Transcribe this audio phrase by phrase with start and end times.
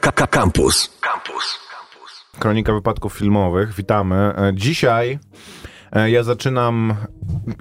[0.00, 0.98] Campus.
[1.00, 1.58] Campus.
[2.38, 3.74] Kronika wypadków filmowych.
[3.74, 4.16] Witamy.
[4.16, 5.18] E, Dzisiaj
[5.92, 6.94] e, ja zaczynam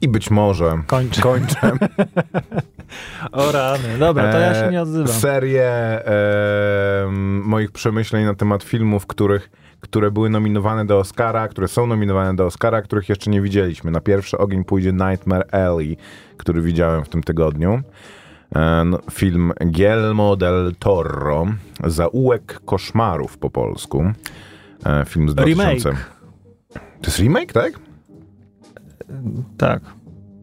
[0.01, 1.21] i być może Kończę.
[1.21, 1.55] kończę
[3.31, 3.97] O rany.
[3.99, 5.07] Dobra, to ja się nie odzywam.
[5.07, 7.07] serię e,
[7.43, 12.45] moich przemyśleń na temat filmów, których, które były nominowane do Oscara, które są nominowane do
[12.45, 13.91] Oscara, których jeszcze nie widzieliśmy.
[13.91, 15.97] Na pierwszy ogień pójdzie Nightmare Alley,
[16.37, 17.81] który widziałem w tym tygodniu.
[18.55, 21.45] E, no, film Guillermo del Toro,
[21.83, 24.03] Zaułek koszmarów po polsku.
[24.85, 25.89] E, film z 2000.
[25.89, 26.13] Remake.
[26.73, 27.73] To jest remake, tak?
[29.57, 29.81] Tak.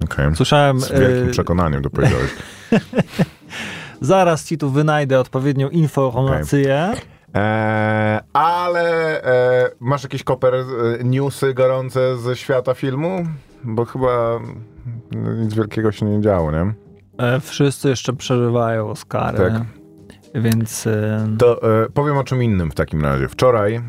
[0.05, 0.37] Okej.
[0.37, 0.81] Słyszałem.
[0.81, 2.31] Z wielkim y, przekonaniem to powiedziałeś.
[4.01, 6.93] zaraz ci tu wynajdę odpowiednią informację.
[7.35, 10.65] E, ale e, masz jakieś koper e,
[11.05, 13.25] newsy gorące ze świata filmu?
[13.65, 14.41] Bo chyba
[15.13, 16.73] nic wielkiego się nie działo, nie?
[17.21, 19.39] E, Wszyscy jeszcze przeżywają Oscary.
[19.39, 19.53] Tak.
[20.35, 20.87] Więc.
[20.87, 23.29] e, To e, powiem o czym innym w takim razie.
[23.29, 23.83] Wczoraj e,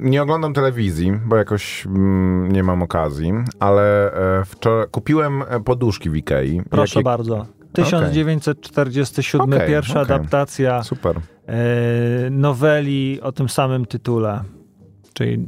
[0.00, 6.10] nie oglądam telewizji, bo jakoś mm, nie mam okazji, ale e, wczoraj kupiłem e, poduszki
[6.10, 6.62] w Ikei.
[6.70, 7.46] Proszę Jakie- bardzo.
[7.72, 10.14] 1947, Okej, pierwsza okej.
[10.16, 11.16] adaptacja Super.
[12.30, 14.40] noweli o tym samym tytule.
[15.18, 15.46] Czyli.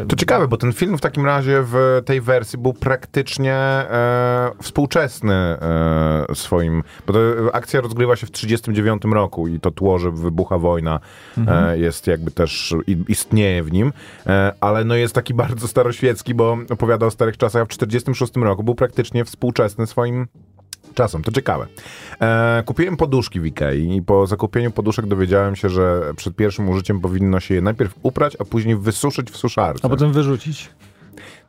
[0.00, 4.50] e, To ciekawe, bo ten film w takim razie w tej wersji był praktycznie e,
[4.62, 7.20] współczesny e, swoim, bo to,
[7.52, 11.00] akcja rozgrywa się w 1939 roku i to tło, że wybucha wojna
[11.48, 12.74] e, jest jakby też,
[13.08, 13.92] istnieje w nim,
[14.26, 18.46] e, ale no jest taki bardzo staroświecki, bo opowiada o starych czasach, a w 1946
[18.46, 20.26] roku był praktycznie współczesny swoim
[20.94, 21.22] czasem.
[21.22, 21.66] To ciekawe.
[22.20, 27.00] E, kupiłem poduszki w Ikei i po zakupieniu poduszek dowiedziałem się, że przed pierwszym użyciem
[27.00, 29.86] powinno się je najpierw uprać, a później wysuszyć w suszarce.
[29.86, 30.70] A potem wyrzucić.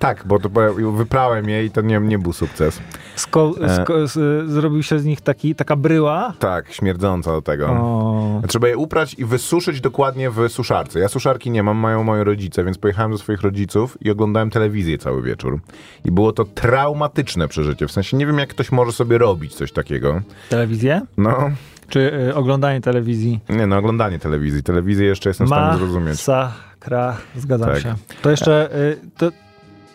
[0.01, 0.49] Tak, bo to
[0.91, 2.81] wyprałem je i to nie, nie był sukces.
[3.15, 3.83] Sko- E.
[3.83, 4.07] sko-
[4.47, 6.33] zrobił się z nich taki, taka bryła.
[6.39, 7.67] Tak, śmierdząca do tego.
[7.67, 10.99] O, Trzeba je uprać i wysuszyć dokładnie w suszarce.
[10.99, 14.97] Ja suszarki nie mam, mają moi rodzice, więc pojechałem do swoich rodziców i oglądałem telewizję
[14.97, 15.59] cały wieczór.
[16.05, 17.87] I było to traumatyczne przeżycie.
[17.87, 20.21] W sensie nie wiem, jak ktoś może sobie robić coś takiego.
[20.49, 21.01] telewizję?
[21.17, 21.37] No,
[21.89, 23.39] Czy y, oglądanie telewizji?
[23.49, 24.63] nie no, oglądanie telewizji.
[24.63, 26.09] Telewizję jeszcze jestem w stanie zrozumieć.
[26.27, 27.79] Masakra, zgadzam Tak.
[27.79, 27.95] się.
[28.21, 29.29] To jeszcze, y, to,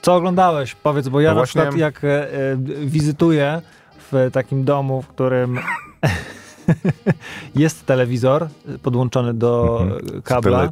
[0.06, 0.75] co oglądałeś?
[0.75, 2.56] Powiedz, bo ja No na właśnie- przykład jak e, e,
[2.87, 3.62] wizytuję
[4.12, 5.59] w takim domu, w którym
[7.55, 8.49] jest telewizor
[8.83, 10.22] podłączony do Mhm.
[10.22, 10.69] kabla,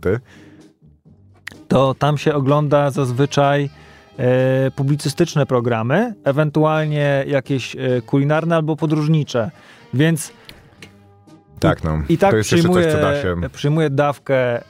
[1.68, 3.70] to tam się ogląda zazwyczaj
[4.18, 9.50] e, publicystyczne programy, ewentualnie jakieś e, kulinarne albo podróżnicze.
[9.94, 10.32] Więc
[11.60, 11.98] Tak, no.
[12.08, 13.36] i tak to jest przyjmuję, coś, co da się...
[13.52, 14.62] przyjmuję dawkę y,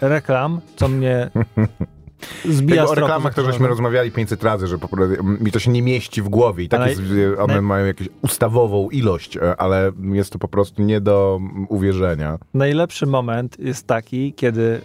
[0.00, 1.30] reklam, co mnie
[2.44, 5.70] zbija z o reklamach to żeśmy rozmawiali 500 razy, że po prostu mi to się
[5.70, 7.02] nie mieści w głowie i tak Ale jest,
[7.38, 12.38] one naj- mają jakąś ustawową ilość, e, ale jest to po prostu nie do uwierzenia.
[12.54, 14.80] Najlepszy moment jest taki, kiedy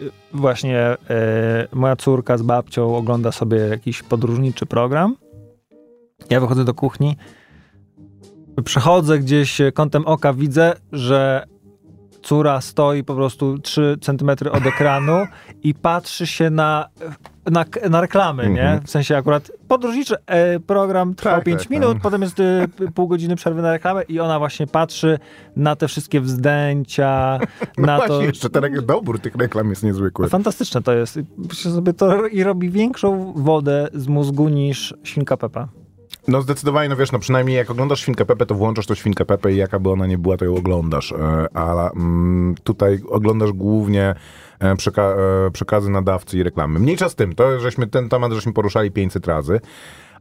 [0.00, 0.94] y, właśnie
[1.72, 5.16] y, moja córka z babcią ogląda sobie jakiś podróżniczy program.
[6.30, 7.16] Ja wychodzę do kuchni,
[8.64, 11.46] przechodzę gdzieś kątem oka, widzę, że
[12.26, 15.26] córa stoi po prostu 3 centymetry od ekranu
[15.62, 16.88] i patrzy się na,
[17.50, 18.62] na, na reklamy, nie?
[18.62, 18.82] Mhm.
[18.82, 22.02] W sensie akurat podróżniczy e, program trwał Tak, 5 tak, minut, tak.
[22.02, 25.18] potem jest e, pół godziny przerwy na reklamę i ona właśnie patrzy
[25.56, 27.38] na te wszystkie wzdęcia,
[27.78, 28.22] No na właśnie, to...
[28.22, 30.28] jeszcze ten dobór tych reklam jest niezwykły.
[30.28, 31.18] Fantastyczne to jest.
[31.38, 35.68] Myślę sobie, to i robi większą wodę z mózgu niż świnka Pepa.
[36.28, 39.52] No zdecydowanie, no wiesz, no przynajmniej jak oglądasz Świnkę Pepę, to włączasz to Świnkę Pepę
[39.52, 41.12] i jaka by ona nie była, to ją oglądasz.
[41.12, 44.14] E, A mm, tutaj oglądasz głównie
[44.58, 46.78] e, przeka- e, przekazy nadawcy i reklamy.
[46.78, 49.60] Mniejsza z tym, to żeśmy ten temat żeśmy poruszali 500 razy.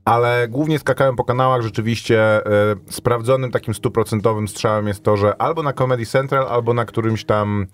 [0.05, 5.63] Ale głównie skakałem po kanałach, rzeczywiście e, sprawdzonym takim stuprocentowym strzałem jest to, że albo
[5.63, 7.65] na Comedy Central, albo na którymś tam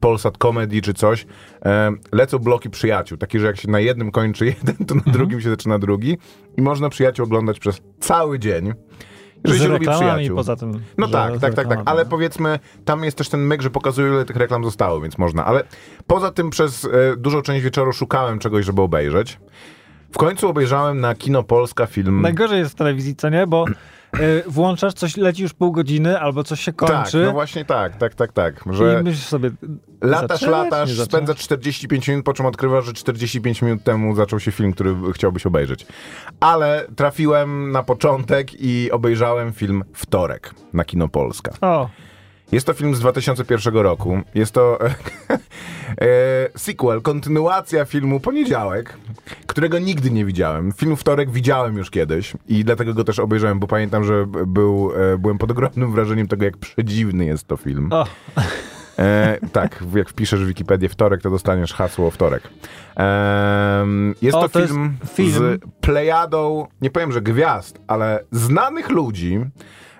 [0.00, 1.26] Polsat Comedy czy coś,
[1.64, 3.18] e, lecą bloki przyjaciół.
[3.18, 6.18] Takie, że jak się na jednym kończy jeden, to na drugim się zaczyna drugi.
[6.56, 8.72] I można przyjaciół oglądać przez cały dzień.
[9.44, 10.36] Z się lubi przyjaciół.
[10.36, 10.80] poza tym.
[10.98, 11.80] No że tak, tak, tak, tak.
[11.84, 15.44] Ale powiedzmy, tam jest też ten myk, że pokazuje, ile tych reklam zostało, więc można.
[15.44, 15.64] Ale
[16.06, 19.38] poza tym przez e, dużą część wieczoru szukałem czegoś, żeby obejrzeć.
[20.12, 22.22] W końcu obejrzałem na Kino Polska film.
[22.22, 23.46] Najgorzej jest w telewizji, co nie?
[23.46, 23.64] Bo
[24.46, 28.14] włączasz, coś leci już pół godziny, albo coś się tak, kończy no właśnie tak, tak,
[28.14, 28.64] tak, tak.
[28.70, 29.50] Że i myślisz sobie,
[30.00, 34.72] latasz, latasz, spędzasz 45 minut, po czym odkrywasz, że 45 minut temu zaczął się film,
[34.72, 35.86] który chciałbyś obejrzeć.
[36.40, 41.52] Ale trafiłem na początek i obejrzałem film Wtorek na Kino Polska.
[41.60, 41.88] O,
[42.54, 44.20] Jest to film z 2001 roku.
[44.34, 44.94] Jest to e,
[46.00, 48.98] e, sequel, kontynuacja filmu Poniedziałek,
[49.46, 50.72] którego nigdy nie widziałem.
[50.72, 55.18] Film Wtorek widziałem już kiedyś i dlatego go też obejrzałem, bo pamiętam, że był, e,
[55.18, 57.88] byłem pod ogromnym wrażeniem tego, jak przedziwny jest to film.
[57.92, 58.06] o.
[58.98, 62.42] E, tak, jak wpiszesz w Wikipedię wtorek, to dostaniesz hasło wtorek.
[62.96, 63.86] E,
[64.22, 65.32] jest O, to, to jest film, film.
[65.32, 69.40] z plejadą, nie powiem, że gwiazd, ale znanych ludzi,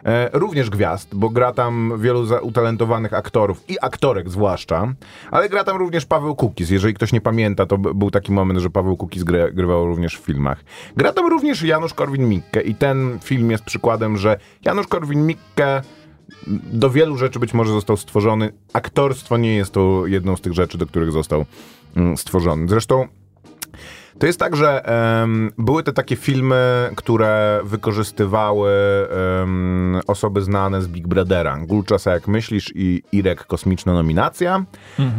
[0.05, 4.95] e, również gwiazd, bo gra tam wielu utalentowanych aktorów i aktorek zwłaszcza,
[5.31, 6.71] ale gra tam również Paweł Kukiz.
[6.71, 10.21] Jeżeli ktoś nie pamięta, to był taki moment, że Paweł Kukiz gry, grywał również w
[10.21, 10.65] filmach.
[10.97, 15.83] Gra tam również Janusz Korwin-Mikke i ten film jest przykładem, że Janusz Korwin-Mikke
[16.73, 18.53] do wielu rzeczy być może został stworzony.
[18.73, 21.45] Aktorstwo nie jest to jedną z tych rzeczy, do których został
[22.17, 22.69] stworzony.
[22.69, 23.09] Zresztą
[24.19, 24.87] to jest tak, że
[25.23, 28.73] em, były te takie filmy, które wykorzystywały
[29.43, 31.59] em, osoby znane z Big Brothera.
[31.59, 34.65] Gulczasa, jak myślisz, i Irek Kosmiczna Nominacja.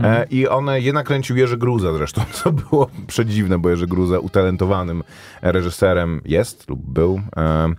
[0.03, 5.03] E, I one je nakręcił Jerzy Gruza zresztą, co było przedziwne, bo Jerzy Gruza utalentowanym
[5.41, 7.21] reżyserem jest lub był.
[7.35, 7.75] em,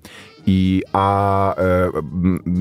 [0.47, 1.91] i a e,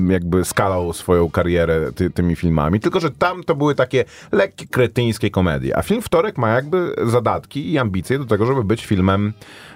[0.08, 2.80] jakby skalał swoją karierę ty, tymi filmami.
[2.80, 5.76] Tylko, że tam to były takie lekkie, kretyńskie komedie.
[5.76, 9.32] A film Wtorek ma jakby zadatki i ambicje do tego, żeby być filmem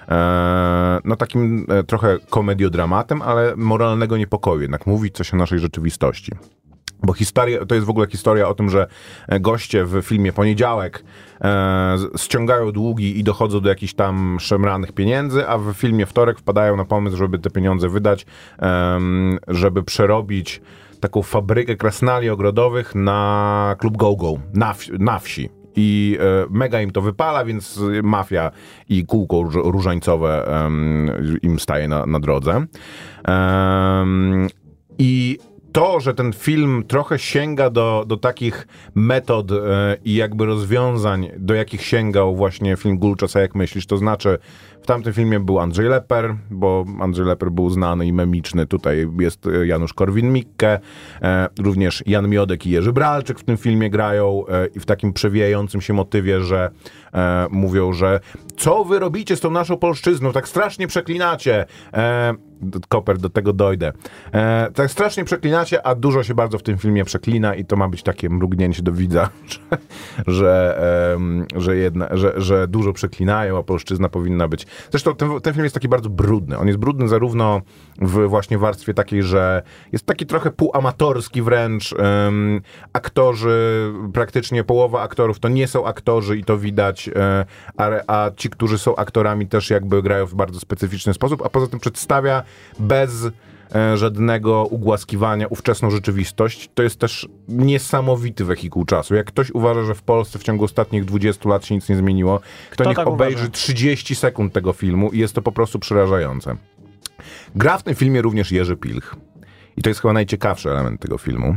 [0.09, 4.61] e, no takim e, trochę komediodramatem, ale moralnego niepokoju.
[4.61, 6.31] Jednak mówić coś o naszej rzeczywistości.
[7.03, 8.87] Bo historia, to jest w ogóle historia o tym, że
[9.27, 11.03] e, goście w filmie Poniedziałek
[11.41, 16.77] e, ściągają długi i dochodzą do jakichś tam szemranych pieniędzy, a w filmie Wtorek wpadają
[16.77, 18.25] na pomysł, żeby te pieniądze wydać,
[18.59, 20.61] em, żeby przerobić
[20.99, 25.49] taką fabrykę krasnali ogrodowych na klub Go-Go, na, na wsi.
[25.75, 28.51] I e, mega im to wypala, więc mafia
[28.89, 31.11] i kółko róż- różańcowe em,
[31.41, 32.65] im staje na, na drodze.
[33.27, 34.47] Em,
[34.99, 35.37] I
[35.71, 39.55] to, że ten film trochę sięga do, do takich metod e,
[40.05, 44.37] i jakby rozwiązań, do jakich sięgał właśnie film Gulczasa, jak myślisz, to znaczy
[44.81, 49.47] w tamtym filmie był Andrzej Leper, bo Andrzej Leper był znany i memiczny, tutaj jest
[49.47, 50.79] e, Janusz Korwin-Mikke,
[51.21, 55.13] e, również Jan Miodek i Jerzy Bralczyk w tym filmie grają e, i w takim
[55.13, 56.71] przewijającym się motywie, że
[57.13, 58.19] e, mówią, że
[58.57, 61.65] co wy robicie z tą naszą polszczyzną, tak strasznie przeklinacie.
[62.61, 63.91] E, Koper, do tego dojdę.
[64.33, 67.87] E, tak strasznie przeklinacie, a dużo się bardzo w tym filmie przeklina i to ma
[67.87, 69.29] być takie mrugnięcie do widza,
[70.27, 74.67] że, że, em, że, jedna, że, że dużo przeklinają, a polszczyzna powinna być.
[74.91, 76.57] Zresztą ten, ten film jest taki bardzo brudny.
[76.57, 77.61] On jest brudny zarówno
[78.01, 81.95] w właśnie warstwie takiej, że jest taki trochę półamatorski wręcz.
[82.93, 87.45] Aktorzy, praktycznie połowa aktorów to nie są aktorzy i to widać, e,
[87.77, 91.67] a, a ci, którzy są aktorami też jakby grają w bardzo specyficzny sposób, a poza
[91.67, 92.43] tym przedstawia
[92.79, 93.29] bez
[93.75, 96.69] e, żadnego ugłaskiwania ówczesną rzeczywistość.
[96.73, 99.15] To jest też niesamowity wehikuł czasu.
[99.15, 102.39] Jak ktoś uważa, że w Polsce w ciągu ostatnich 20 lat się nic nie zmieniło,
[102.39, 103.51] to Kto niech tak obejrzy uważa?
[103.51, 106.55] 30 sekund tego filmu i jest to po prostu przerażające.
[107.55, 109.15] Gra w tym filmie również Jerzy Pilch.
[109.77, 111.55] I to jest chyba najciekawszy element tego filmu.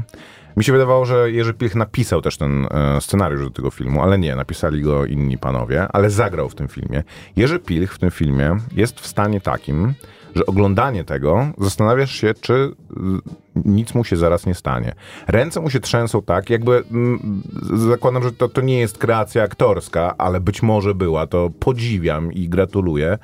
[0.56, 4.18] Mi się wydawało, że Jerzy Pilch napisał też ten e, scenariusz do tego filmu, ale
[4.18, 7.02] nie, napisali go inni panowie, ale zagrał w tym filmie.
[7.36, 9.94] Jerzy Pilch w tym filmie jest w stanie takim,
[10.34, 12.74] że oglądanie tego zastanawiasz się, czy
[13.64, 14.94] nic mu się zaraz nie stanie.
[15.26, 17.42] Ręce mu się trzęsą tak, jakby mm,
[17.88, 22.48] zakładam, że to, to nie jest kreacja aktorska, ale być może była, to podziwiam i
[22.48, 23.18] gratuluję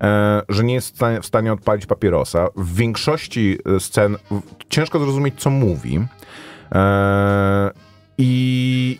[0.00, 2.48] e, że nie jest w stanie, w stanie odpalić papierosa.
[2.56, 6.06] W większości e, scen w, ciężko zrozumieć, co mówi.
[6.72, 7.70] E,
[8.18, 8.98] I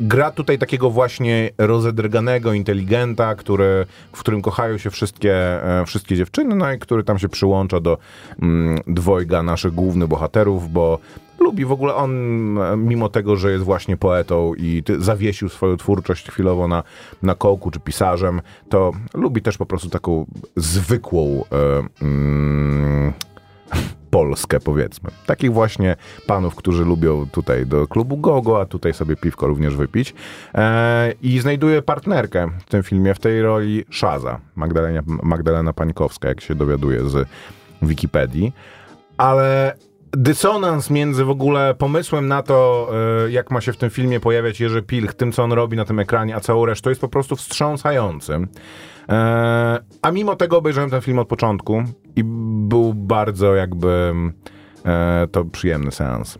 [0.00, 5.34] gra tutaj takiego właśnie rozedrganego inteligenta, który, w którym kochają się wszystkie,
[5.80, 7.98] e, wszystkie dziewczyny, no i który tam się przyłącza do
[8.42, 10.98] mm, dwojga naszych głównych bohaterów, bo
[11.38, 12.12] lubi w ogóle on,
[12.58, 16.82] e, mimo tego, że jest właśnie poetą i zawiesił swoją twórczość chwilowo na,
[17.22, 23.12] na kołku czy pisarzem, to lubi też po prostu taką zwykłą e, mm,
[24.14, 25.10] Polskę, powiedzmy.
[25.26, 30.14] Takich właśnie panów, którzy lubią tutaj do klubu Gogo, a tutaj sobie piwko również wypić.
[30.54, 36.40] E, I znajduje partnerkę w tym filmie, w tej roli Szaza, Magdalena, Magdalena Pańkowska, jak
[36.40, 37.28] się dowiaduje z
[37.82, 38.52] Wikipedii.
[39.16, 39.76] Ale
[40.12, 42.90] dysonans między w ogóle pomysłem na to,
[43.26, 45.84] e, jak ma się w tym filmie pojawiać Jerzy Pilch, tym, co on robi na
[45.84, 48.46] tym ekranie, a całą resztą jest po prostu wstrząsający.
[49.08, 51.82] E, a mimo tego obejrzałem ten film od początku
[52.16, 52.24] i
[52.68, 54.12] był bardzo jakby
[54.84, 56.38] e, to przyjemny seans.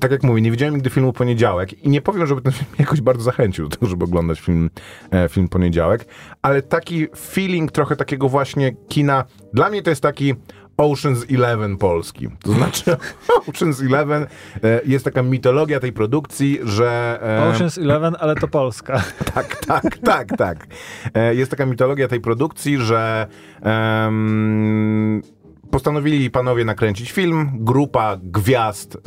[0.00, 3.00] Tak jak mówię, nie widziałem nigdy filmu Poniedziałek i nie powiem, żeby ten film jakoś
[3.00, 4.70] bardzo zachęcił do tego, żeby oglądać film,
[5.10, 6.06] e, film Poniedziałek,
[6.42, 10.34] ale taki feeling trochę takiego właśnie kina, dla mnie to jest taki
[10.78, 12.28] Ocean's Eleven polski.
[12.42, 12.96] To znaczy
[13.48, 17.18] Ocean's Eleven e, jest taka mitologia tej produkcji, że...
[17.22, 19.02] e, Ocean's Eleven, ale to Polska.
[19.34, 20.66] tak, tak, tak, tak.
[21.14, 23.26] E, Jest taka mitologia tej produkcji, że
[23.62, 25.22] em,
[25.70, 29.00] postanowili panowie nakręcić film, grupa gwiazd e,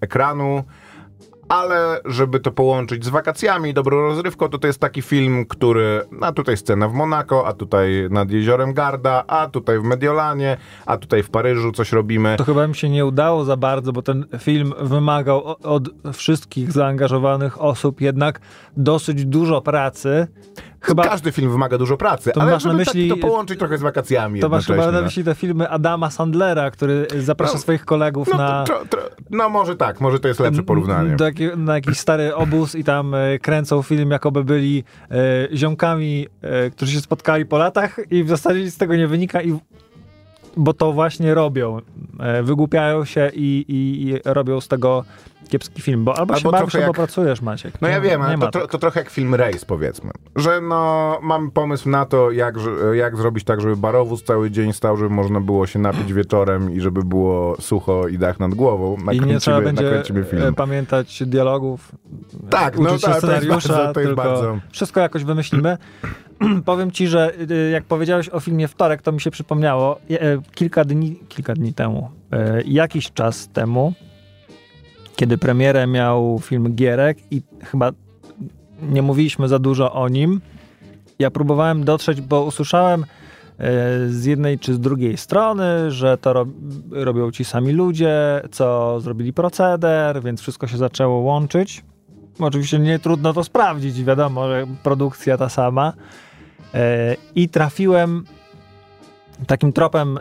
[0.00, 0.64] ekranu,
[1.48, 6.00] ale żeby to połączyć z wakacjami i dobrą rozrywką, to to jest taki film, który,
[6.20, 10.96] a tutaj scena w Monako, a tutaj nad jeziorem Garda, a tutaj w Mediolanie, a
[10.96, 12.36] tutaj w Paryżu coś robimy.
[12.38, 17.62] To chyba mi się nie udało za bardzo, bo ten film wymagał od wszystkich zaangażowanych
[17.62, 18.40] osób jednak
[18.76, 20.26] dosyć dużo pracy.
[20.84, 23.58] Chyba Każdy film wymaga dużo pracy, To ale masz na żeby myśli- tak to połączyć
[23.58, 25.02] trochę z wakacjami to masz chyba na no.
[25.02, 28.64] myśli te filmy Adama Sandlera, który zaprasza No, swoich kolegów No, na...
[28.64, 31.16] to, tro, no może tak, może to jest lepsze porównanie.
[31.16, 31.24] Do
[31.56, 36.92] na jakiś stary obóz i tam e, kręcą film, jakoby byli e, ziomkami, e, którzy
[36.92, 39.58] się spotkali po latach i w zasadzie nic z tego nie wynika i
[40.56, 41.80] bo to właśnie robią.
[42.20, 45.04] E, wygłupiają się i, i, i robią z tego
[45.48, 47.80] kiepski film, bo albo, Albo się bawisz, albo jak- pracujesz, Maciek.
[47.80, 48.70] No ja Nie- wiem, nie ale to, tro, tak.
[48.70, 50.10] to trochę jak film Race, powiedzmy.
[50.36, 52.54] Że no, mam pomysł na to, jak,
[52.92, 56.80] jak zrobić tak, żeby barowóz cały dzień stał, żeby można było się napić wieczorem i
[56.80, 58.96] żeby było sucho i dach nad głową.
[59.12, 60.54] I nie trzeba Nakręcimy, będzie nakręcimy e, film.
[60.54, 61.92] pamiętać dialogów,
[62.50, 65.78] Tak, no uczyć się tak, to scenariusza, bardzo- to jest tylko bardzo- wszystko jakoś wymyślimy.
[66.64, 70.38] Powiem ci, że y, jak powiedziałeś o filmie Wtorek, to mi się przypomniało e, e,
[70.54, 73.92] kilka dni, kilka dni temu, e, jakiś czas temu,
[75.16, 77.92] kiedy premierę miał film Gierek i chyba
[78.82, 80.40] nie mówiliśmy za dużo o nim.
[81.18, 83.06] Ja próbowałem dotrzeć, bo usłyszałem e,
[84.08, 86.48] z jednej czy z drugiej strony, że to rob,
[86.90, 91.84] robią ci sami ludzie, co zrobili proceder, więc wszystko się zaczęło łączyć.
[92.38, 95.92] Oczywiście nie trudno to sprawdzić, wiadomo, że produkcja ta sama.
[96.74, 98.24] E, I trafiłem
[99.44, 100.20] takim tropem, e,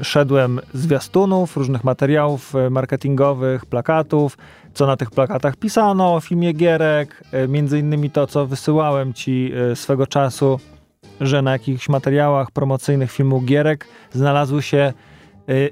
[0.00, 4.38] e, szedłem zwiastunów, różnych materiałów e, marketingowych, plakatów,
[4.74, 9.52] co na tych plakatach pisano o filmie Gierek, e, między innymi to, co wysyłałem ci
[9.72, 10.60] e, swego czasu,
[11.20, 14.92] że na jakichś materiałach promocyjnych filmu Gierek znalazły się e,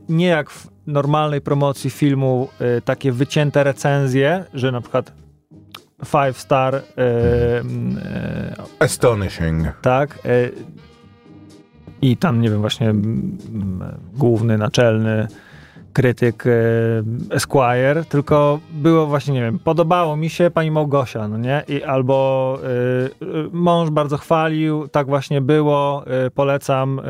[0.09, 2.49] nie jak w normalnej promocji filmu
[2.85, 5.13] takie wycięte recenzje, że na przykład
[6.05, 6.83] five star e,
[7.61, 8.01] mm,
[8.79, 9.67] Astonishing.
[9.83, 10.19] tak
[12.05, 13.39] i tam nie wiem właśnie mm,
[14.17, 15.29] główny, naczelny
[15.93, 16.51] krytyk e,
[17.31, 21.63] Esquire, tylko było właśnie, nie wiem, podobało mi się pani Małgosia, no nie?
[21.69, 27.01] I albo e, mąż bardzo chwalił, tak właśnie było, e, polecam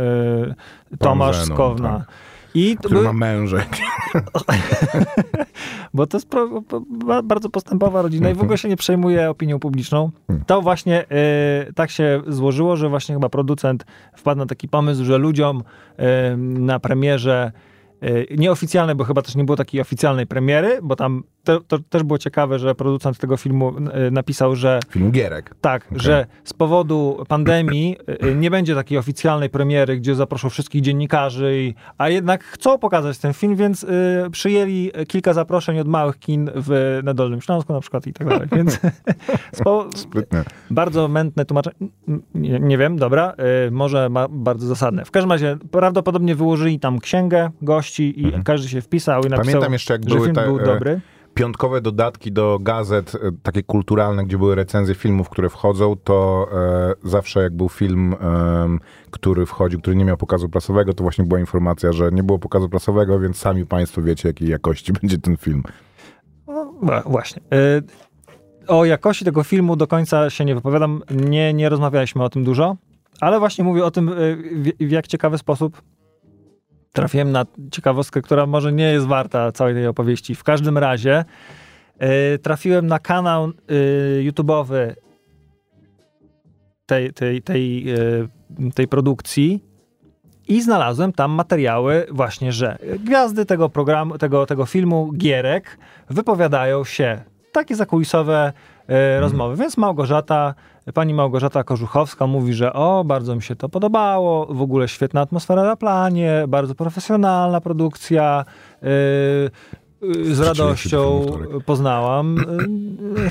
[0.92, 1.98] e, Tomasz Zenon, Skowna.
[1.98, 2.08] tak.
[2.54, 3.68] I Który były, ma mężek.
[5.94, 6.62] bo to jest pro,
[7.24, 10.10] bardzo postępowa rodzina i w ogóle się nie przejmuje opinią publiczną.
[10.28, 10.44] Mhm.
[10.46, 11.04] To właśnie
[11.68, 13.84] y, tak się złożyło, że właśnie chyba producent
[14.16, 17.52] wpadł na taki pomysł, że ludziom y, na premierze
[18.02, 22.02] y, nieoficjalnej, bo chyba też nie było takiej oficjalnej premiery, bo tam to, to też
[22.02, 23.72] było ciekawe, że producent tego filmu
[24.08, 25.54] y, napisał, że Film Gierek.
[25.60, 30.82] tak, że z powodu pandemii y, y, nie będzie takiej oficjalnej premiery, gdzie zaproszą wszystkich
[30.82, 33.88] dziennikarzy, i, a jednak chcą pokazać ten film, więc y,
[34.32, 38.48] przyjęli kilka zaproszeń od małych kin w, na Dolnym Śląsku na przykład i tak dalej.
[38.52, 38.80] Więc
[39.52, 40.44] spo, Sprytne.
[40.70, 41.76] bardzo mętne tłumaczenie.
[42.34, 43.34] Nie, nie wiem, dobra,
[43.66, 45.04] y, może ma bardzo zasadne.
[45.04, 49.54] W każdym razie prawdopodobnie wyłożyli tam księgę gości i każdy się wpisał i napisał, Mhm.
[49.54, 51.00] Pamiętam jeszcze, jak że były film te, był e, dobry.
[51.34, 57.08] Piątkowe dodatki do gazet, e, takie kulturalne, gdzie były recenzje filmów, które wchodzą, to e,
[57.08, 61.40] zawsze jak był film, em, który wchodził, który nie miał pokazu prasowego, to właśnie była
[61.40, 65.62] informacja, że nie było pokazu prasowego, więc sami państwo wiecie, jakiej jakości będzie ten film.
[66.82, 67.42] No, właśnie.
[67.54, 67.82] Y,
[68.68, 71.02] O jakości tego filmu do końca się nie wypowiadam.
[71.10, 72.76] Nie, nie rozmawialiśmy o tym dużo,
[73.20, 74.36] ale właśnie mówię o tym, y,
[74.80, 75.82] w, w jak ciekawy sposób
[76.94, 80.34] trafiłem na ciekawostkę, która może nie jest warta całej tej opowieści.
[80.34, 81.24] W każdym razie
[82.34, 83.52] y, trafiłem na kanał y,
[84.30, 84.94] YouTube'owy
[86.86, 88.28] tej, tej, tej, y,
[88.74, 89.64] tej produkcji
[90.48, 95.78] i znalazłem tam materiały właśnie, że gwiazdy tego programu, tego, tego filmu, Gierek,
[96.10, 97.33] wypowiadają się.
[97.54, 98.52] Takie zakulisowe
[98.88, 99.56] e, rozmowy.
[99.56, 100.54] Więc Małgorzata,
[100.94, 105.62] pani Małgorzata Korzuchowska mówi, że o, bardzo mi się to podobało, w ogóle świetna atmosfera
[105.62, 108.44] na planie, bardzo profesjonalna produkcja.
[108.82, 108.86] e,
[110.30, 111.26] e, z radością
[111.66, 112.36] poznałam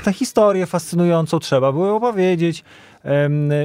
[0.04, 2.64] tę historię fascynującą, trzeba było opowiedzieć.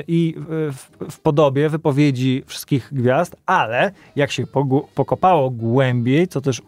[0.07, 0.35] I
[0.71, 4.43] w, w podobie wypowiedzi wszystkich gwiazd, ale jak się
[4.95, 6.61] pokopało głębiej, co też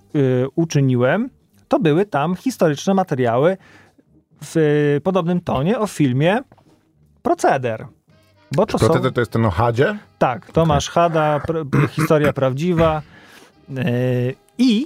[0.56, 1.30] uczyniłem,
[1.68, 3.58] to były tam historyczne materiały
[4.44, 6.40] w y, podobnym tonie o filmie
[7.22, 7.86] Proceder.
[8.56, 9.98] Bo to są, Proceder to jest ten o Hadzie?
[10.18, 13.02] tak, Tomasz Hada, pr, historia prawdziwa
[13.70, 14.86] y, i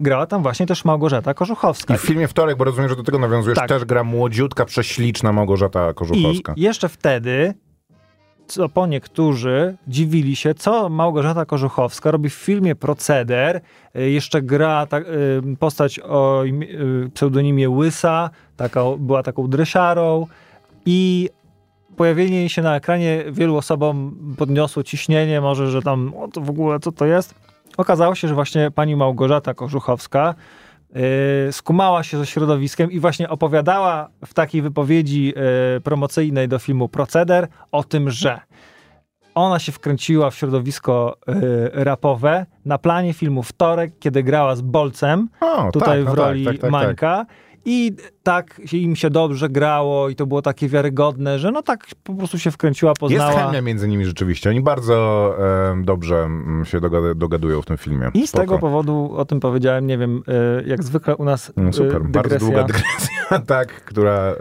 [0.00, 1.94] grała tam właśnie też Małgorzata Korzuchowska.
[1.94, 3.68] I w filmie Wtorek, bo rozumiem, że do tego nawiązujesz, Tak.
[3.68, 6.54] też gra młodziutka, prześliczna Małgorzata I Korzuchowska.
[6.56, 7.54] jeszcze wtedy
[8.46, 13.60] co po niektórzy dziwili się, co Małgorzata Korzuchowska robi w filmie Proceder.
[13.96, 15.02] Y, Jeszcze gra ta, y,
[15.58, 20.26] postać o y, pseudonimie Łysa, taka, była taką dresiarą
[20.86, 21.28] i
[21.96, 26.80] pojawienie się na ekranie wielu osobom podniosło ciśnienie, może, że tam, o to w ogóle,
[26.80, 27.34] co to jest?
[27.76, 30.34] Okazało się, że właśnie pani Małgorzata Korzuchowska
[31.50, 37.48] skumała się ze środowiskiem i właśnie opowiadała w takiej wypowiedzi yy, promocyjnej do filmu Proceder
[37.72, 38.40] o tym, że
[39.34, 45.28] ona się wkręciła w środowisko yy, rapowe na planie filmu Wtorek, kiedy grała z Bolcem,
[45.40, 47.26] O, tutaj tak, no w roli tak, tak, tak, tak.
[47.64, 47.92] I
[48.22, 52.38] tak im się dobrze grało i to było takie wiarygodne, że no tak po prostu
[52.38, 53.32] się wkręciła, Jest poznała.
[53.46, 54.50] chemia między nimi rzeczywiście.
[54.50, 55.30] Oni bardzo
[55.70, 58.10] em, dobrze mm, się dogada- dogadują w tym filmie.
[58.14, 58.42] I z Spoko.
[58.44, 60.22] tego powodu o tym powiedziałem, nie wiem,
[60.62, 62.38] y, jak zwykle u nas No y, super, bardzo dygresja.
[62.48, 64.34] długa dygresja, tak, która...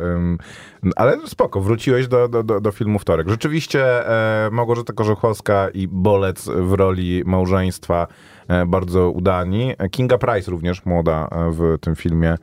[0.96, 3.30] ale spoko, wróciłeś do, do, do, do filmu Wtorek.
[3.30, 8.08] Rzeczywiście e, Małgorzata Korzuchowska i Bolec w roli małżeństwa
[8.48, 9.74] e, bardzo udani.
[9.92, 12.38] Kinga Price również, młoda e, w tym filmie, e,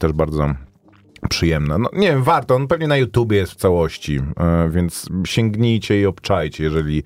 [0.00, 0.54] też bardzo
[1.30, 1.78] przyjemna.
[1.78, 6.06] No, nie wiem, warto, on pewnie na YouTubie jest w całości, e, więc sięgnijcie i
[6.06, 7.02] obczajcie, jeżeli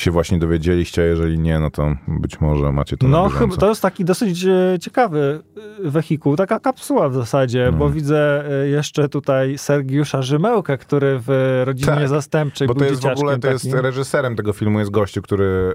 [0.00, 3.68] się właśnie dowiedzieliście, a jeżeli nie, no to być może macie to No, chyba to
[3.68, 5.42] jest taki dosyć e, ciekawy
[5.86, 11.62] e, wehikuł, taka kapsuła w zasadzie, bo widzę e, jeszcze tutaj Sergiusza Rzymełka, który w
[11.64, 13.80] rodzinie Tak, zastępczej Bo to jest w ogóle, to jest takim.
[13.80, 15.74] reżyserem tego filmu, jest gościu, który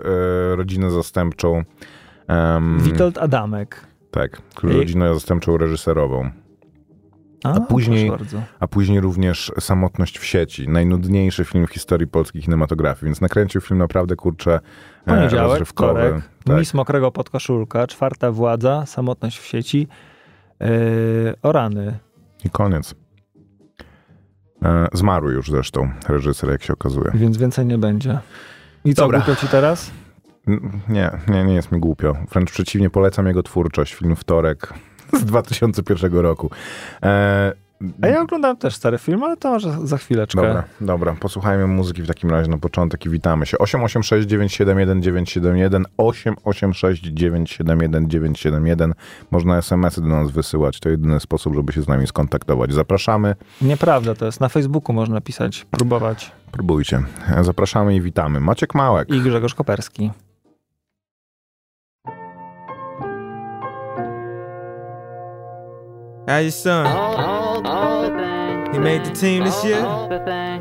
[0.54, 1.63] e, rodzinę zastępczą.
[2.27, 3.88] em, Witold Adamek.
[4.15, 6.29] Tak, rodzinę zastępczą reżyserową.
[7.43, 8.41] A, później- proszę bardzo.
[8.60, 10.69] A później również Samotność w sieci.
[10.69, 14.60] Najnudniejszy film w historii polskiej kinematografii, więc nakręcił film naprawdę, kurczę,
[15.05, 15.93] e, Poniedziałek, rozrywkowy.
[16.01, 16.57] wtorek, Tak.
[16.60, 19.88] Mis mokrego podkoszulka, czwarta władza, samotność w sieci,
[20.60, 20.67] yy,
[21.41, 22.00] o rany.
[22.45, 22.95] I koniec.
[24.65, 27.12] E, zmarł już zresztą reżyser, jak się okazuje.
[27.13, 28.19] Więc więcej nie będzie.
[28.86, 29.19] I co, Dobra.
[29.19, 29.91] głupio ci teraz?
[30.89, 32.15] Nie, nie, nie jest mi głupio.
[32.31, 33.93] Wręcz przeciwnie, polecam jego twórczość.
[33.93, 34.73] Film Wtorek
[35.13, 36.49] z 2001 roku.
[37.03, 37.53] E,
[38.01, 40.41] A ja oglądałem też stary film, ale to może za chwileczkę.
[40.41, 43.58] Dobra, dobra, posłuchajmy muzyki w takim razie na początek i witamy się.
[43.58, 48.93] 886 971 971 886 971 971
[49.31, 52.73] Można SMS-y do nas wysyłać, to jedyny sposób, żeby się z nami skontaktować.
[52.73, 54.41] Zapraszamy, Nieprawda to jest.
[54.41, 56.31] Na Facebooku można pisać, próbować.
[56.51, 57.01] próbujcie.
[57.41, 58.39] Zapraszamy i witamy.
[58.39, 59.10] Maciek Małek.
[59.10, 60.12] I Grzegorz Koperski.
[66.27, 66.88] How your son?
[66.88, 68.69] All, all the.
[68.73, 69.79] He made the team this year?
[69.85, 70.11] All.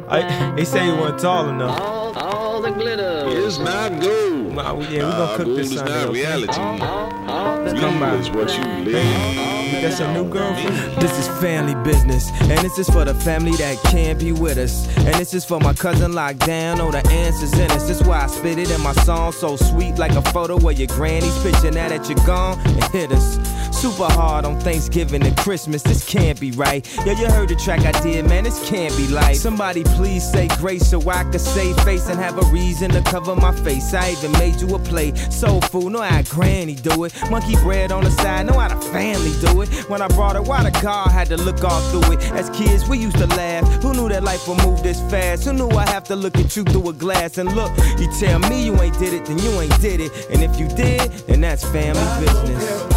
[0.08, 1.80] I, they say he wasn't tall enough.
[1.80, 3.24] All, all the glitter.
[3.28, 4.54] It's not gold.
[4.54, 5.92] Well, yeah, we gonna Nah, cook gold this is Sunday.
[5.92, 6.12] not okay?
[6.20, 6.60] reality.
[6.60, 6.82] All,
[7.30, 8.00] all Come thing.
[8.00, 8.14] by.
[8.16, 9.34] Is what you live.
[9.82, 11.02] That's your new girlfriend?
[11.02, 14.86] This is family business, and this is for the family that can't be with us.
[14.98, 17.88] And this is for my cousin locked down, oh, the answers in us.
[17.88, 20.86] That's why I spit it in my song, so sweet like a photo where your
[20.88, 23.36] granny's picture now that you're gone and hit us.
[23.84, 26.88] Super hard on Thanksgiving and Christmas, this can't be right.
[27.04, 29.36] Yeah, you heard the track I did, man, this can't be life.
[29.36, 33.36] Somebody please say grace so I could save face and have a reason to cover
[33.36, 33.92] my face.
[33.92, 35.18] I even made you a plate.
[35.30, 37.12] Soul food, know how granny do it.
[37.30, 39.68] Monkey bread on the side, know how the family do it.
[39.90, 42.32] When I brought it, why the car had to look all through it.
[42.32, 43.70] As kids, we used to laugh.
[43.82, 45.44] Who knew that life would move this fast?
[45.44, 47.70] Who knew I have to look at you through a glass and look?
[47.98, 50.10] You tell me you ain't did it, then you ain't did it.
[50.30, 52.93] And if you did, then that's family business.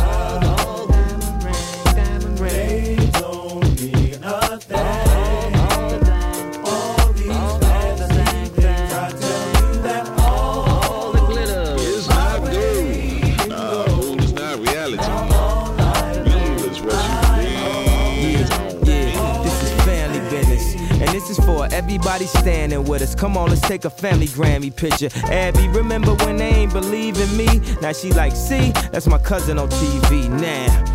[21.77, 23.13] Everybody standing with us.
[23.13, 25.09] Come on, let's take a family Grammy picture.
[25.31, 27.61] Abby, remember when they ain't believe in me?
[27.81, 30.27] Now she like, see, that's my cousin on TV.
[30.27, 30.86] Now,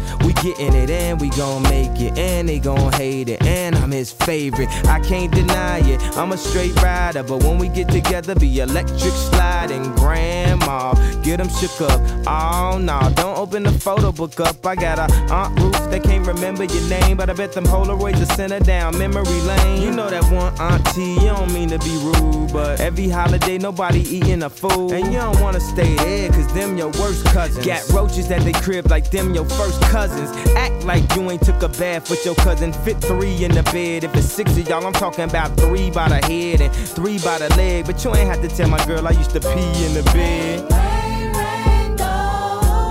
[0.43, 2.19] getting it and we gon' make it.
[2.19, 3.43] And they gon' hate it.
[3.47, 4.69] And I'm his favorite.
[4.87, 6.01] I can't deny it.
[6.17, 7.23] I'm a straight rider.
[7.23, 9.95] But when we get together, be electric sliding.
[9.95, 12.01] Grandma, get them shook up.
[12.27, 14.67] Oh, no, don't open the photo book up.
[14.67, 17.17] I got a Aunt Ruth that can't remember your name.
[17.17, 19.83] But I bet them Polaroids are sent her down memory lane.
[19.83, 22.53] You know that one auntie, you don't mean to be rude.
[22.53, 24.91] But every holiday, nobody eating a food.
[24.91, 27.65] And you don't wanna stay there, cause them your worst cousins.
[27.65, 30.32] Got roaches at they crib like them your first cousins.
[30.57, 32.73] Act like you ain't took a bath with your cousin.
[32.73, 34.05] Fit three in the bed.
[34.05, 37.39] If it's six of y'all, I'm talking about three by the head and three by
[37.39, 37.87] the leg.
[37.87, 40.71] But you ain't have to tell my girl I used to pee in the bed.
[40.71, 42.05] Rain, rain, go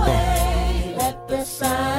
[0.02, 0.94] away.
[0.96, 1.91] Let the sun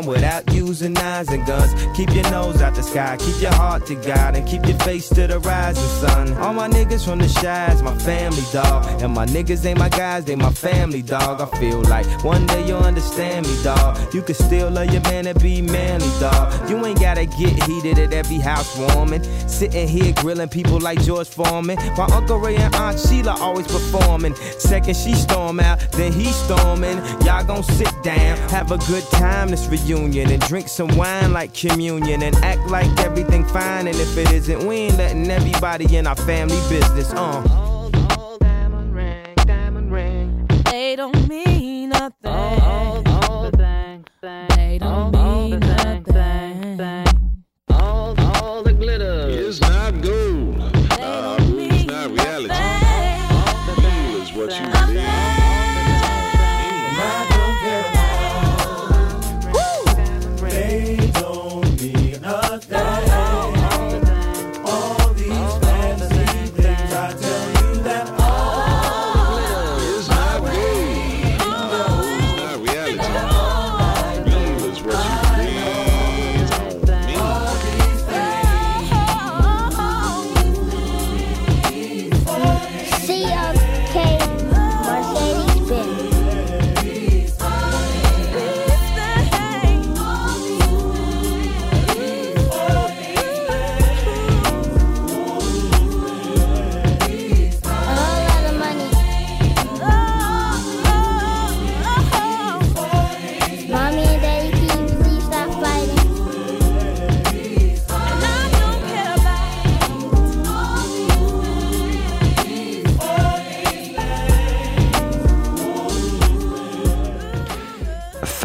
[0.00, 1.72] time without using knives and guns.
[1.96, 5.08] Keep your nose out the sky, keep your heart to God, and keep your face
[5.08, 6.32] to the rising sun.
[6.38, 9.02] All my niggas from the shies, my family dog.
[9.02, 11.40] And my niggas ain't my guys, they my family dog.
[11.40, 13.98] I feel like one day you'll understand me, dog.
[14.14, 16.70] You can still love your man and be manly, dog.
[16.70, 19.24] You ain't gotta get heated at every house warming.
[19.48, 21.78] Sitting here grilling people like George Foreman.
[21.96, 24.36] My Uncle Ray and Aunt Sheila always performing.
[24.58, 26.98] Second she storm out, then he storming.
[27.26, 31.54] Y'all gon' sit down, have a good time this reunion, and drink some wine like
[31.54, 33.86] communion, and act like everything fine.
[33.86, 37.12] And if it isn't, we ain't letting everybody in our family business.
[37.12, 37.42] Uh.
[37.50, 40.46] All, all diamond ring, diamond ring.
[40.64, 42.26] They don't mean nothing.
[42.26, 44.49] all, all the thing, thing.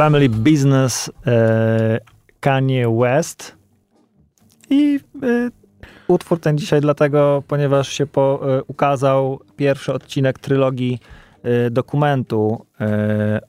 [0.05, 1.99] Family Business e,
[2.39, 3.55] Kanye West.
[4.69, 5.49] I e,
[6.07, 10.99] utwór ten dzisiaj dlatego, ponieważ się po, e, ukazał pierwszy odcinek trylogii
[11.43, 13.39] e, dokumentu e,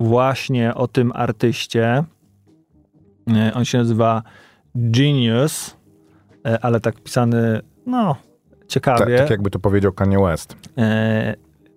[0.00, 2.04] właśnie o tym artyście.
[3.36, 4.22] E, on się nazywa
[4.74, 5.76] Genius,
[6.62, 8.16] ale tak pisany, no,
[8.54, 9.18] Tak, ciekawie.
[9.18, 10.56] tak jakby to powiedział Kanye West.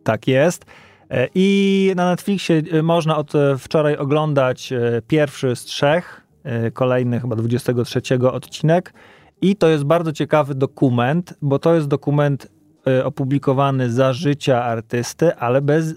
[0.03, 0.65] Tak jest.
[1.09, 4.73] E, I na Netflixie e, można od e, wczoraj oglądać
[5.07, 6.27] pierwszy z trzech,
[6.73, 8.93] kolejny chyba 23 odcinek.
[9.41, 12.47] I to jest bardzo ciekawy dokument, bo to jest dokument
[13.03, 15.95] opublikowany za życia artysty, ale bez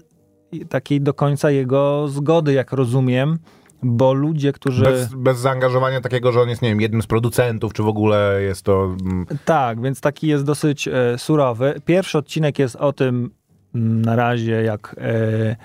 [0.69, 3.37] takiej do końca jego zgody, jak rozumiem,
[3.83, 4.83] bo ludzie, którzy...
[4.83, 8.41] Bez, bez zaangażowania takiego, że on jest, nie wiem, jednym z producentów, czy w ogóle
[8.41, 8.95] jest to...
[9.01, 11.81] mm, Tak, więc taki jest dosyć e, surowy.
[11.85, 13.31] Pierwszy odcinek jest o tym
[13.73, 15.55] na razie, jak e,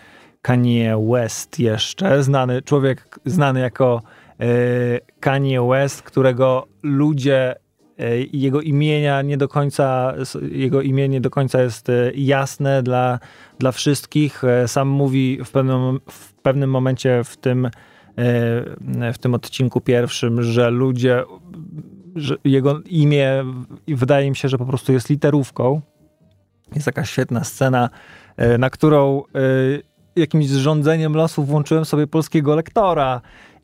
[0.43, 4.03] Kanye West jeszcze, znany człowiek znany jako
[4.41, 4.47] e,
[5.21, 7.55] Kanye West, którego ludzie
[7.99, 10.15] e, jego imienia nie do końca,
[10.51, 13.19] jego imię nie do końca jest jasne dla,
[13.59, 14.43] dla wszystkich.
[14.67, 17.71] Sam mówi w pewnym, w pewnym momencie w tym,
[19.15, 21.25] w tym odcinku pierwszym, że ludzie
[22.17, 23.45] że jego imię
[23.89, 25.81] wydaje mi się, że po prostu jest literówką.
[26.75, 27.91] Jest taka świetna scena,
[28.37, 29.23] e, na którą e,
[30.17, 33.21] jakimś zrządzeniem losu włączyłem sobie polskiego lektora.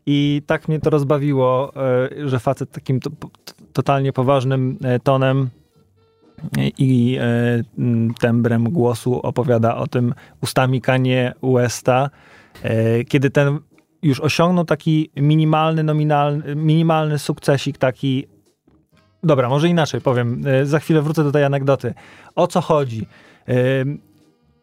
[0.06, 3.28] I tak mnie to rozbawiło, e, że facet takim to, to,
[3.72, 5.50] totalnie poważnym tonem
[6.78, 7.18] i
[8.20, 12.10] tembrem głosu opowiada o tym ustami Kanye Westa,
[13.08, 13.58] kiedy ten
[14.02, 18.26] już osiągnął taki minimalny, nominalny, minimalny sukcesik, taki
[19.22, 20.42] Dobra, może inaczej powiem.
[20.46, 21.94] E, Za chwilę wrócę do tej anegdoty.
[22.34, 23.06] O co chodzi?
[23.48, 23.54] E,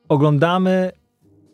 [0.09, 0.91] Oglądamy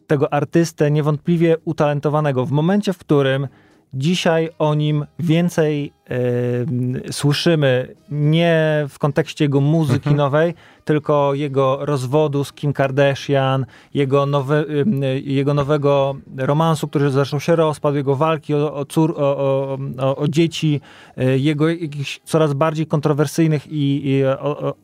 [0.07, 3.47] tego artystę niewątpliwie utalentowanego w momencie, w którym
[3.93, 10.53] dzisiaj o nim więcej e, słyszymy nie w kontekście jego muzyki nowej,
[10.85, 17.97] tylko jego rozwodu z Kim Kardashian, jego, e, jego nowego romansu, który zresztą się rozpadł,
[17.97, 20.81] jego walki o, o, cór, o, o, dzieci,
[21.17, 24.21] e, jego jakichś coraz bardziej kontrowersyjnych i, i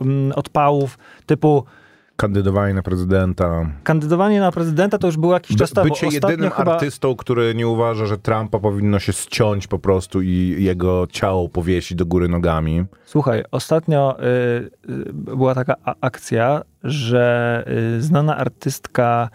[0.02, 1.64] mm, odpałów typu
[2.22, 3.66] Kandydowanie na prezydenta.
[3.84, 5.90] kandydowanie na prezydenta to już było jakiś czas temu.
[5.90, 6.74] bycie jedynym chyba...
[6.74, 11.98] artystą, który nie uważa, że Trumpa powinno się ściąć po prostu i jego ciało powiesić
[11.98, 12.86] do góry nogami.
[13.06, 14.26] Słuchaj, ostatnio y,
[14.90, 17.64] y, była taka akcja, że
[17.98, 19.30] y, znana artystka,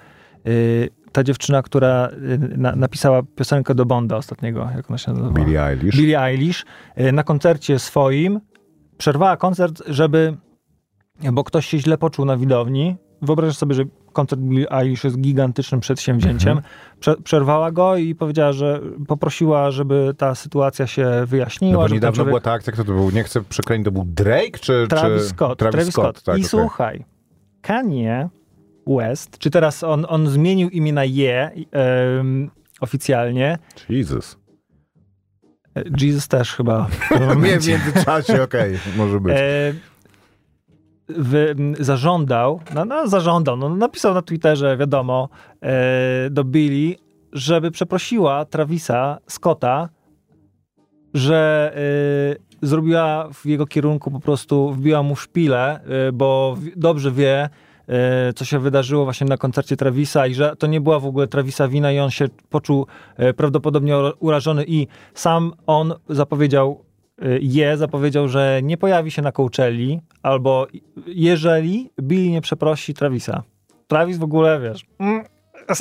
[0.46, 5.30] y, ta dziewczyna, która y, na, napisała piosenkę do Bonda ostatniego, jak ona się nazywa?
[5.30, 5.96] Billie Eilish.
[5.96, 6.64] Billie Eilish,
[7.12, 8.40] na koncercie swoim
[8.98, 10.36] przerwała koncert, żeby,
[11.32, 12.96] bo ktoś się źle poczuł na widowni.
[13.22, 16.60] Wyobraź sobie, że koncert Billie Eilish jest gigantycznym przedsięwzięciem.
[17.00, 21.76] Prze- przerwała go i powiedziała, że poprosiła, żeby ta sytuacja się No wyjaśniła.
[21.76, 23.90] bo żeby ten niedawno człowiek- była ta akcja, kto to był, nie chcę przekręcić, to
[23.92, 24.86] był Drake, czy...
[24.88, 25.28] Travis czy...
[25.28, 25.58] Scott.
[25.58, 26.48] Travis, Scott, tak, I okej.
[26.48, 27.04] słuchaj,
[27.60, 28.28] Kanye
[28.86, 32.50] West, czy teraz on, on zmienił imię na Je em,
[32.80, 33.58] oficjalnie.
[33.88, 34.38] Jesus.
[35.76, 36.84] E, Jesus też chyba.
[36.84, 37.10] w
[37.42, 39.32] Nie, w międzyczasie, okej, może być.
[39.36, 39.72] E,
[41.08, 45.28] wy, zażądał, no, no zażądał, no, napisał na Twitterze, wiadomo,
[45.62, 46.96] e, do Billy,
[47.32, 49.88] żeby przeprosiła Travisa Scotta,
[51.14, 51.72] że
[52.62, 57.48] e, zrobiła w jego kierunku po prostu, wbiła mu szpilę, e, bo w, dobrze wie,
[57.88, 61.26] e, co się wydarzyło właśnie na koncercie Travisa i że to nie była w ogóle
[61.26, 66.85] Travisa wina i on się poczuł e, prawdopodobnie ura- urażony i sam on zapowiedział
[67.40, 70.66] je zapowiedział, że nie pojawi się na Coachelli, albo
[71.06, 73.42] jeżeli Billy nie przeprosi Travisa.
[73.86, 75.24] Travis w ogóle, wiesz, mm,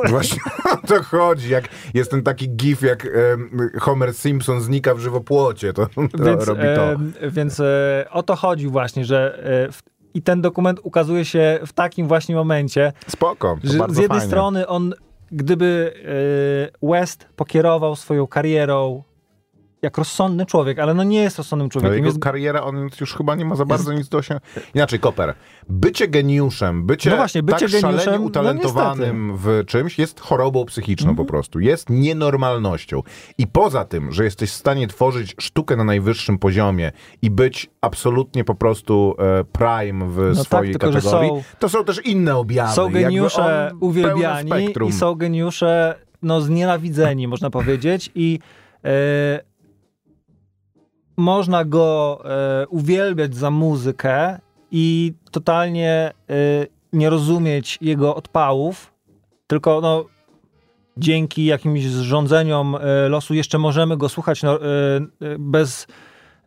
[0.10, 0.40] Właśnie
[0.84, 5.74] o to chodzi, jak jest ten taki gif, jak em, Homer Simpson znika w żywopłocie,
[5.74, 5.88] to
[6.26, 6.92] więc, robi to.
[7.22, 11.60] e, więc e, o to chodzi właśnie, że e, w, i ten dokument ukazuje się
[11.66, 14.26] w takim właśnie momencie, Spoko, to że z jednej fajnie.
[14.28, 14.94] strony on,
[15.32, 15.94] gdyby
[16.84, 19.04] e, West pokierował swoją karierą
[19.86, 21.96] jak rozsądny człowiek, ale no nie jest rozsądnym Ale człowiekiem.
[21.96, 24.40] jego Jest, kariera, on już chyba nie ma za bardzo nic do się...
[24.76, 25.34] Inaczej, Koper,
[25.70, 30.66] bycie geniuszem, bycie, No właśnie, bycie tak szalenie geniuszem, no utalentowanym w czymś jest chorobą
[30.66, 31.26] psychiczną Mhm.
[31.28, 33.02] po prostu, jest nienormalnością.
[33.38, 38.44] I poza tym, że jesteś w stanie tworzyć sztukę na najwyższym poziomie i być absolutnie
[38.44, 42.74] po prostu e, prime w tak, swojej że kategorii, są- to są też inne objawy.
[42.74, 44.52] są geniusze uwielbiani
[44.88, 48.12] i są geniusze no, znienawidzeni, można powiedzieć.
[48.16, 48.40] I
[48.86, 48.90] e,
[51.18, 54.40] można go e, uwielbiać za muzykę
[54.72, 56.34] i totalnie e,
[56.94, 58.94] nie rozumieć jego odpałów,
[59.48, 60.06] tylko no,
[60.98, 65.02] dzięki jakimś zrządzeniom e, losu jeszcze możemy go słuchać no, e, e,
[65.40, 65.88] bez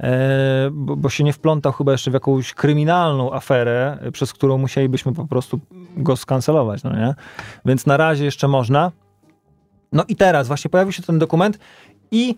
[0.00, 5.12] e, bo, bo się nie wplątał chyba jeszcze w jakąś kryminalną aferę, przez którą musielibyśmy
[5.12, 5.60] po prostu
[5.96, 7.14] go skancelować, no nie?
[7.64, 8.92] Więc na razie jeszcze można.
[9.92, 11.58] No i teraz właśnie pojawił się ten dokument
[12.10, 12.36] i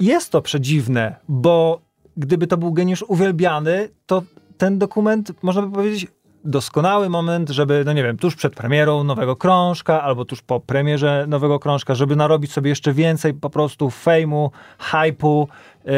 [0.00, 1.80] jest to przedziwne, bo
[2.16, 4.22] gdyby to był geniusz uwielbiany, to
[4.58, 6.06] ten dokument, można by powiedzieć,
[6.44, 11.24] doskonały moment, żeby, no nie wiem, tuż przed premierą nowego krążka, albo tuż po premierze
[11.28, 15.48] nowego krążka, żeby narobić sobie jeszcze więcej po prostu fejmu, hypu,
[15.84, 15.92] yy,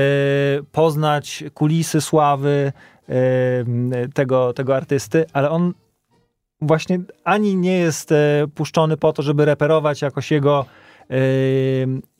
[0.73, 2.73] poznać kulisy sławy
[3.09, 3.15] yy,
[4.15, 5.73] tego, tego artysty, ale on
[6.61, 10.65] właśnie ani nie jest e, puszczony po to, żeby reperować jakoś jego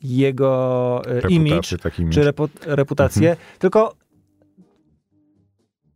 [0.03, 2.13] jego image, Reputację, taki image.
[2.15, 3.47] czy repu, reputację, Mhm.
[3.59, 3.93] tylko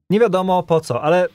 [0.09, 1.27] nie wiadomo po co, ale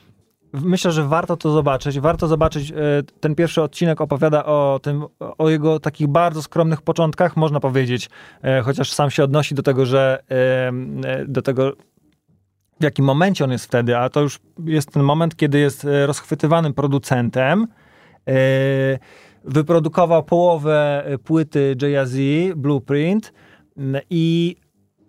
[0.52, 2.00] myślę, że warto to zobaczyć.
[2.00, 2.74] Warto zobaczyć, e,
[3.20, 5.04] ten pierwszy odcinek opowiada o tym,
[5.38, 8.10] o jego takich bardzo skromnych początkach, można powiedzieć,
[8.42, 10.22] e, chociaż sam się odnosi do tego, że
[11.28, 11.72] do tego,
[12.80, 16.74] w jakim momencie on jest wtedy, a to już jest ten moment, kiedy jest rozchwytywanym
[16.74, 17.66] producentem.
[19.44, 22.16] Wyprodukował połowę e, płyty Jay-Z,
[22.56, 23.32] Blueprint
[23.76, 24.56] m, i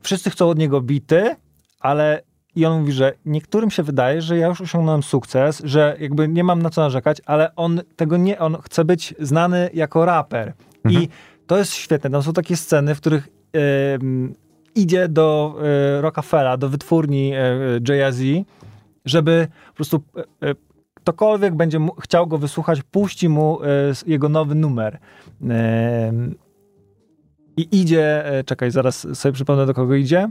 [0.01, 1.35] wszyscy chcą od niego bity,
[1.79, 2.21] ale
[2.55, 6.43] i on mówi, że niektórym się wydaje, że ja już osiągnąłem sukces, że jakby nie
[6.43, 10.53] mam na co narzekać, ale on tego nie, on chce być znany jako raper.
[10.89, 11.09] I
[11.47, 12.09] to jest świetne.
[12.09, 14.35] Tam są takie sceny, w których em,
[14.75, 15.55] idzie do
[15.97, 17.39] e, Rockefella, do wytwórni e,
[17.89, 18.21] Jay-Z,
[19.05, 20.03] żeby po prostu
[21.03, 23.67] ktokolwiek będzie mu, chciał go wysłuchać, puści mu e,
[24.07, 24.99] jego nowy numer.
[27.57, 30.29] I idzie, e, czekaj, zaraz sobie przypomnę do kogo idzie.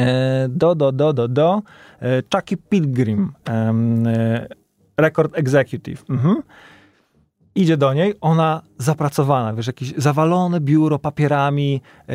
[0.00, 1.62] E, do, do, do, do, do.
[2.00, 4.46] E, Chucky Pilgrim, em, e,
[4.96, 6.04] Record Executive.
[6.08, 6.42] Mhm.
[7.54, 12.14] Idzie do niej, ona zapracowana, wiesz, jakieś zawalone biuro papierami, e,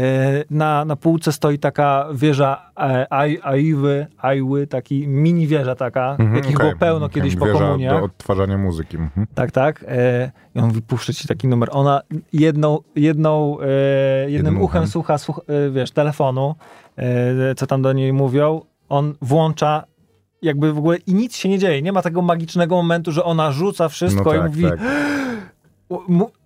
[0.49, 6.55] na, na półce stoi taka wieża e, Ajwy, Ajły, taki mini wieża taka, Mhm, jakich
[6.55, 6.67] okej.
[6.69, 7.99] było pełno kiedyś po Wieża komuniach.
[7.99, 8.97] do odtwarzania muzyki.
[8.97, 9.27] Mhm.
[9.35, 9.85] Tak, tak.
[9.87, 11.69] E, I on mówi, puszczę ci taki numer.
[11.71, 12.01] Ona
[12.33, 14.87] jedną, jedną, jednym, Jednym uchem uchem.
[14.87, 16.55] słucha, słuch, e, wiesz, telefonu,
[17.57, 18.61] co tam do niej mówią.
[18.89, 19.83] On włącza
[20.41, 21.81] jakby w ogóle i nic się nie dzieje.
[21.81, 24.79] Nie ma tego magicznego momentu, że ona rzuca wszystko No i tak, mówi, tak.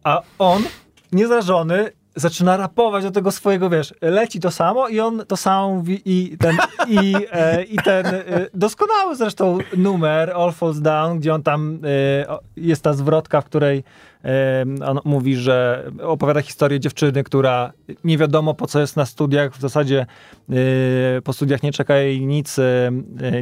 [0.04, 0.64] a on,
[1.12, 6.02] niezrażony, zaczyna rapować do tego swojego, wiesz, leci to samo i on to samo mówi
[6.06, 8.24] i ten, i, e, i ten e,
[8.54, 11.80] doskonały zresztą numer All Falls Down, gdzie on tam,
[12.28, 13.84] e, jest ta zwrotka, w której
[14.26, 17.74] e, on mówi, że opowiada historię dziewczyny, która
[18.04, 20.06] nie wiadomo po co jest na studiach, w zasadzie
[20.50, 22.92] e, po studiach nie czeka jej nic, e,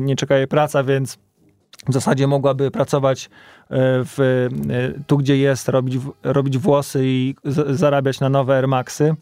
[0.01, 1.17] nie czeka jej praca, więc
[1.87, 3.29] w zasadzie mogłaby pracować e,
[4.03, 7.35] w, e, tu, gdzie jest, robić, robić włosy i
[7.69, 9.15] zarabiać na nowe Air Maxy.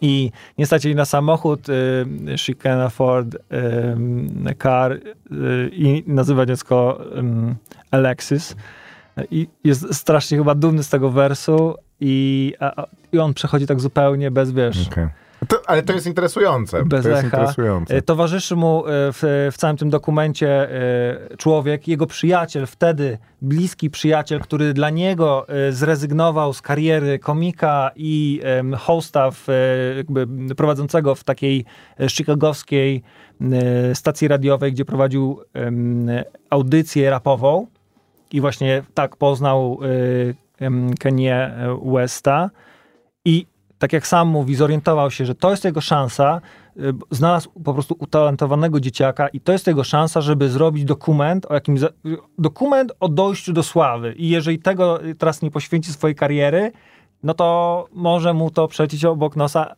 [0.00, 1.66] I nie stać jej na samochód,
[2.36, 5.00] she can afford um, car
[5.72, 7.00] i nazywa dziecko
[7.90, 8.56] Alexis.
[9.30, 14.30] I jest strasznie chyba dumny z tego wersu i, a, i on przechodzi tak zupełnie
[14.30, 15.08] bez, wiesz, Okej.
[15.48, 16.84] To, ale to jest interesujące.
[16.84, 17.94] Bez to jest interesujące.
[17.94, 23.90] E, Towarzyszy mu e, w, w całym tym dokumencie e, człowiek, jego przyjaciel, wtedy bliski
[23.90, 28.40] przyjaciel, który dla niego zrezygnował z kariery komika i
[28.78, 29.46] hosta w,
[30.56, 31.64] prowadzącego w takiej
[32.10, 33.02] chicagowskiej
[33.94, 35.40] stacji radiowej, gdzie prowadził
[36.50, 37.66] audycję rapową
[38.32, 39.78] i właśnie tak poznał
[40.60, 42.50] e, em, Kenię Westa
[43.24, 43.46] i
[43.86, 46.40] tak jak sam mówi, zorientował się, że to jest jego szansa,
[46.76, 51.54] y, znalazł po prostu utalentowanego dzieciaka i to jest jego szansa, żeby zrobić dokument o
[51.54, 51.80] jakimś,
[52.38, 56.72] dokument o dojściu do sławy i jeżeli tego teraz nie poświęci swojej kariery,
[57.22, 59.74] no to może mu to przecić obok nosa.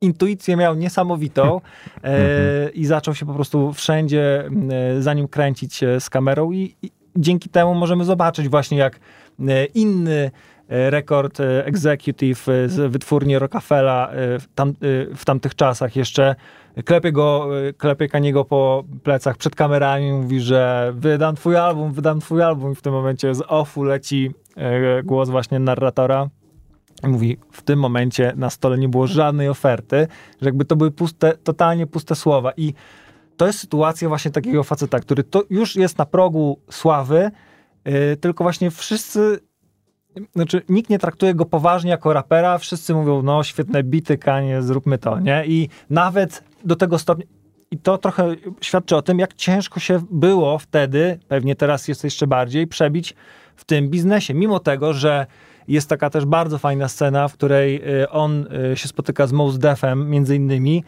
[0.00, 1.60] Intuicję miał niesamowitą
[2.04, 4.48] e, i zaczął się po prostu wszędzie
[4.96, 9.00] e, za nim kręcić e, z kamerą i, i dzięki temu możemy zobaczyć właśnie jak
[9.48, 10.30] e, inny
[10.68, 14.72] rekord e, executive e, z wytwórni Rockefella e, w, tam, e,
[15.14, 16.34] w tamtych czasach jeszcze.
[16.84, 22.20] Klepie go, e, klepie Kaniego po plecach przed kamerami mówi, że wydam twój album, wydam
[22.20, 22.72] twój album.
[22.72, 26.28] I w tym momencie z offu leci e, głos właśnie narratora.
[27.04, 30.06] I mówi, w tym momencie na stole nie było żadnej oferty,
[30.42, 32.52] że jakby to były puste, totalnie puste słowa.
[32.56, 32.74] I
[33.36, 37.30] to jest sytuacja właśnie takiego faceta, który to już jest na progu sławy,
[38.20, 39.38] tylko właśnie wszyscy,
[40.34, 44.98] znaczy nikt nie traktuje go poważnie jako rapera, wszyscy mówią, no świetne bity, Kanie, zróbmy
[44.98, 45.46] to, nie?
[45.46, 47.26] I nawet do tego stopnia,
[47.70, 52.26] i to trochę świadczy o tym, jak ciężko się było wtedy, pewnie teraz jest jeszcze
[52.26, 53.14] bardziej, przebić
[53.56, 55.26] w tym biznesie, mimo tego, że
[55.68, 59.58] jest taka też bardzo fajna scena, w której y, on y, się spotyka z Mos
[59.58, 60.84] Defem między innymi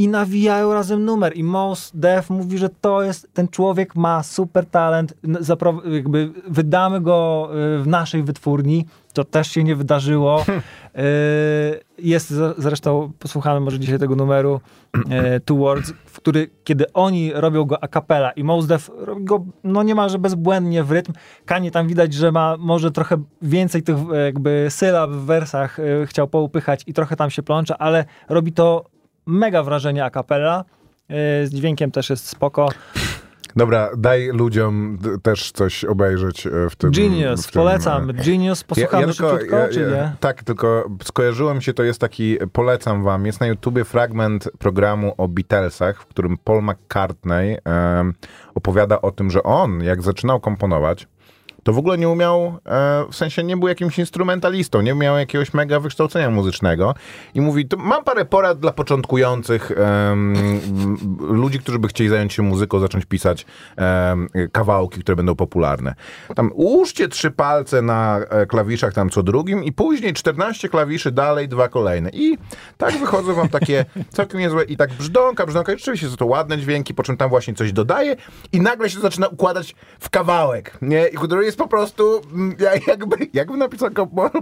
[0.00, 1.36] i nawijają razem numer.
[1.36, 5.14] I Mos Def mówi, że to jest, ten człowiek ma super talent,
[5.92, 10.44] jakby wydamy go y, w naszej wytwórni, to też się nie wydarzyło.
[10.90, 14.60] Y, Jest zresztą, posłuchamy może dzisiaj tego numeru
[15.10, 19.24] e, Two Words, w który, kiedy oni robią go a cappella i Mos Def robi
[19.24, 21.12] go no niemalże bezbłędnie w rytm,
[21.44, 26.82] Kanie tam widać, że ma może trochę więcej tych jakby sylab w wersach chciał poupychać
[26.86, 28.84] i trochę tam się plącza, ale robi to
[29.30, 30.64] mega wrażenie a cappella.
[31.08, 32.68] E, Z dźwiękiem też jest spoko.
[33.56, 36.90] Dobra, daj ludziom też coś obejrzeć e, w tym.
[36.90, 38.12] Genius, w tym, polecam.
[38.12, 40.12] Genius, posłuchamy tylko- szybciutko, ja- czy ja- nie?
[40.20, 45.14] Tak, tylko skojarzyło mi się, to jest taki, polecam wam, jest na YouTubie fragment programu
[45.18, 47.58] o Beatlesach, w którym Paul McCartney
[48.54, 51.06] opowiada o tym, że on, jak zaczynał komponować,
[51.62, 55.54] to w ogóle nie umiał, e, w sensie nie był jakimś instrumentalistą, nie miał jakiegoś
[55.54, 56.94] mega wykształcenia muzycznego
[57.34, 59.72] i mówi, to mam parę porad dla początkujących
[61.20, 63.46] ludzi, którzy by chcieli zająć się muzyką, zacząć pisać
[64.52, 65.94] kawałki, które będą popularne.
[66.34, 71.48] Tam ułóżcie trzy palce na e, klawiszach tam co drugim i później 14 klawiszy dalej,
[71.48, 72.10] dwa kolejne.
[72.12, 72.38] I
[72.78, 73.84] tak wychodzą wam takie
[74.16, 77.30] całkiem niezłe i tak brzdąka, brzdąka, i rzeczywiście są to ładne dźwięki, po czym tam
[77.30, 78.16] właśnie coś dodaje
[78.52, 81.06] i nagle się zaczyna układać w kawałek, nie?
[81.08, 81.16] I
[81.50, 83.90] jest po prostu mm, jak- jakby, jakby napisał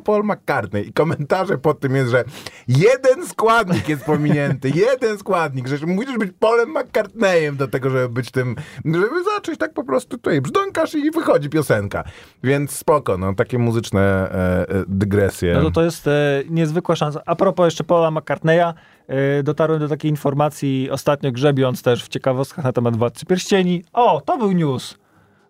[0.05, 2.25] Paul McCartney i komentarze pod tym jest, że
[2.69, 8.31] jeden składnik jest pominięty, jeden składnik, że musisz być Polem McCartneyem do tego, żeby być
[8.31, 12.05] tym, żeby zacząć tak po prostu tutaj brzdąkasz i wychodzi piosenka.
[12.43, 15.55] Więc spoko, no takie muzyczne e, e, dygresje.
[15.55, 17.21] No to to jest e, niezwykła szansa.
[17.27, 18.75] A propos jeszcze Paula McCartneya,
[19.07, 23.85] e, dotarłem do takiej informacji ostatnio grzebiąc też w ciekawostkach na temat Władcy Pierścieni.
[23.93, 24.99] O, to był news.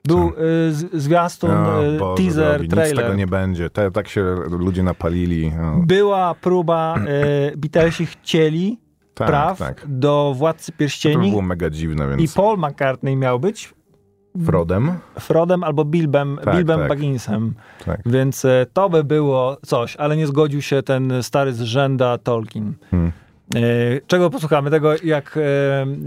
[0.05, 0.33] Był
[0.71, 3.17] z, zwiastun, e, Boże teaser, drogi, Nic tego trailer.
[3.17, 3.71] nie będzie.
[3.71, 5.53] Te, tak się ludzie napalili.
[5.87, 8.79] Była próba, e, Beatlesi chcieli
[9.15, 9.85] tak, praw tak.
[9.89, 13.75] do Władcy To Pierścieni było mega dziwne, i więc Paul McCartney miał być
[14.45, 14.93] Frodem.
[15.21, 16.89] Frodem albo Bilbem, Tak, Bilbem tak.
[16.89, 17.55] Bagginsem.
[17.85, 18.01] Tak.
[18.07, 22.75] Więc e, to by było coś, ale nie zgodził się ten stary z rzęda Tolkien.
[22.91, 23.13] Hmm.
[23.55, 23.61] E,
[24.07, 24.71] Czego posłuchamy?
[24.71, 25.39] Tego, jak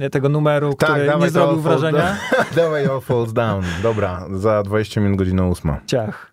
[0.01, 1.99] e, tego numeru, który nie Tak, zrobił wrażenia?
[2.31, 2.45] Down.
[2.55, 3.63] dawaj All Falls Down.
[3.83, 5.79] Dobra, za 20 minut godzina ósma.
[5.85, 6.31] Ciach.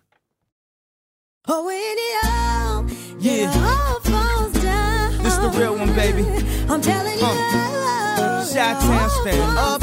[1.47, 2.83] Oh, when it all,
[3.19, 3.55] Yeah.
[3.55, 5.23] it all falls down.
[5.23, 6.25] This the real one, baby.
[6.69, 9.81] I'm telling you, Uh, Chi-town stand up.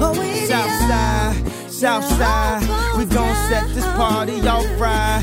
[0.00, 1.34] Oh, when it South all, side,
[1.70, 2.62] south side,
[2.98, 5.22] we gon' set this party off right.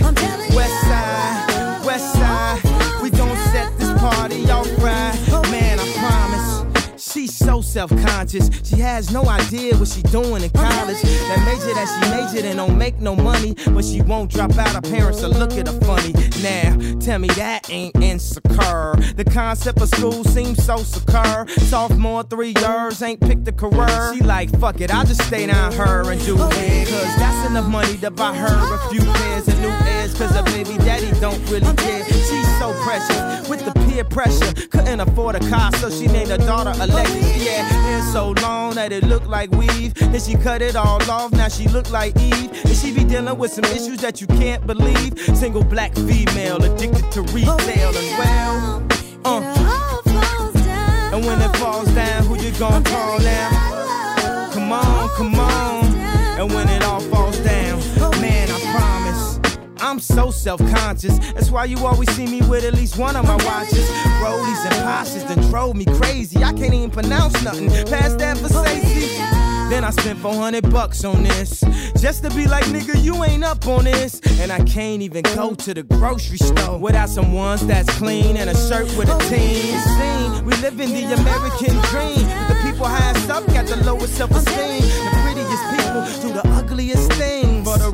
[7.62, 8.50] So self-conscious.
[8.64, 11.02] She has no idea what she doing in oh, college.
[11.02, 14.70] That major that she majored in don't make no money, but she won't drop out.
[14.70, 16.14] Her parents will look at her funny.
[16.42, 18.96] Now, tell me that ain't insecure.
[19.16, 21.48] The concept of school seems so secure.
[21.68, 24.14] Sophomore, three years, ain't picked a career.
[24.14, 26.88] She like, fuck it, I'll just stay down her and do it.
[26.88, 30.14] Cause that's enough money to buy her a oh, few pairs of new ears.
[30.16, 32.06] Cause her baby daddy don't really care.
[32.06, 34.54] She's so precious with the peer pressure.
[34.70, 37.49] Couldn't afford a car, so she named her daughter Alexis.
[37.50, 39.94] Yeah, hair so long that it looked like weave.
[39.96, 42.52] Then she cut it all off, now she look like Eve.
[42.66, 45.20] And she be dealing with some issues that you can't believe.
[45.36, 48.88] Single black female addicted to retail and well.
[49.26, 49.70] Uh,
[51.14, 54.50] and when it falls down, who you gonna call now?
[54.54, 55.86] Come on, come on.
[56.40, 57.19] And when it all falls
[60.00, 61.20] I'm so self-conscious.
[61.34, 63.86] That's why you always see me with at least one of my watches.
[64.24, 66.42] Rollies and Porsches done drove me crazy.
[66.42, 69.08] I can't even pronounce nothing past that for safety.
[69.70, 71.60] Then I spent 400 bucks on this.
[72.00, 74.22] Just to be like, nigga, you ain't up on this.
[74.40, 78.50] And I can't even go to the grocery store without some ones that's clean and
[78.50, 79.78] a shirt with a team.
[79.80, 80.46] Scene.
[80.46, 82.26] We live in the American dream.
[82.48, 84.80] The people highest up got the lowest self-esteem.
[84.80, 87.29] The prettiest people do the ugliest things.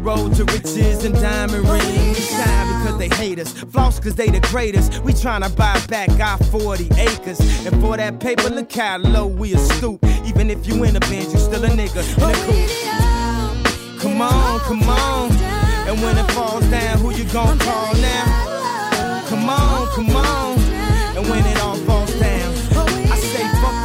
[0.06, 2.30] Road to riches and diamond rings.
[2.30, 3.52] Shine because they hate us.
[3.54, 5.00] Floss because they the greatest.
[5.00, 7.40] We tryna buy back our 40 acres.
[7.66, 10.06] And for that paper, look how low we are stoop.
[10.24, 14.00] Even if you in a band, you still a nigga in a coupe.
[14.00, 15.32] Come on, come on.
[15.88, 19.24] And when it falls down, who you gon' call now?
[19.28, 20.60] Come on, come on.
[21.18, 21.95] And when it all falls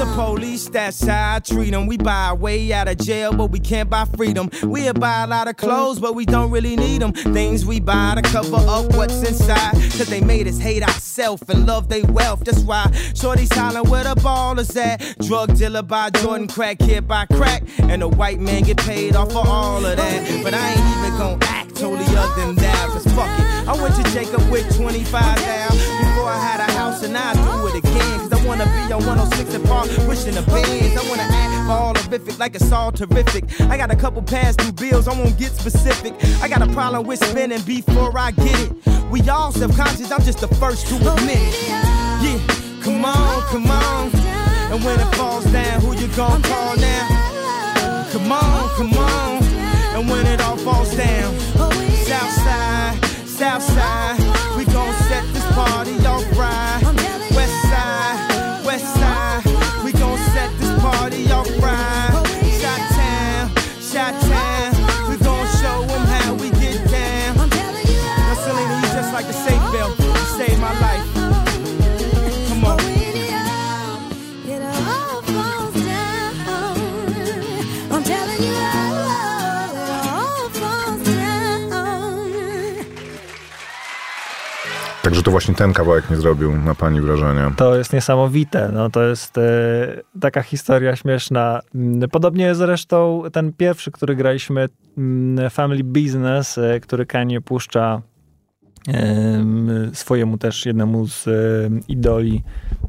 [0.00, 1.86] the police, that's how I treat them.
[1.86, 4.48] We buy our way out of jail, but we can't buy freedom.
[4.62, 7.12] We'll buy a lot of clothes, but we don't really need them.
[7.12, 9.72] Things we buy to cover up what's inside.
[9.72, 12.44] Cause they made us hate ourselves and love their wealth.
[12.44, 15.18] That's why Shorty's hollering where the ball is at.
[15.20, 17.62] Drug dealer by Jordan, crack kid by crack.
[17.80, 20.42] And the white man get paid off for all of that.
[20.42, 22.88] But I ain't even gonna act totally other than that.
[22.88, 23.68] Cause fuck it.
[23.68, 25.68] I went to Jacob with 25 now.
[25.68, 28.18] Before I had a house and I do it again.
[28.18, 30.96] Cause I wanna be on 106 and Park, wishing the bands.
[30.96, 33.44] I wanna act all horrific like it's all terrific.
[33.62, 36.14] I got a couple past due bills, I won't get specific.
[36.42, 38.72] I got a problem with spending before I get it.
[39.10, 41.68] We all self-conscious, I'm just the first to admit it.
[42.24, 42.38] Yeah,
[42.82, 44.10] come on, come on.
[44.72, 48.08] And when it falls down, who you gon' call now?
[48.12, 49.42] Come on, come on.
[49.94, 51.34] And when it all falls down,
[53.40, 54.19] south side,
[85.20, 87.52] Także to właśnie ten kawałek nie zrobił na pani wrażenia.
[87.56, 88.70] To jest niesamowite.
[88.72, 89.42] No, to jest e,
[90.20, 91.60] taka historia śmieszna.
[91.74, 94.68] Mm, Podobnie zresztą ten pierwszy, który graliśmy,
[94.98, 98.02] mm, Family Business, e, który Kanye puszcza
[98.88, 101.32] em, swojemu też jednemu z e,
[101.88, 102.42] idoli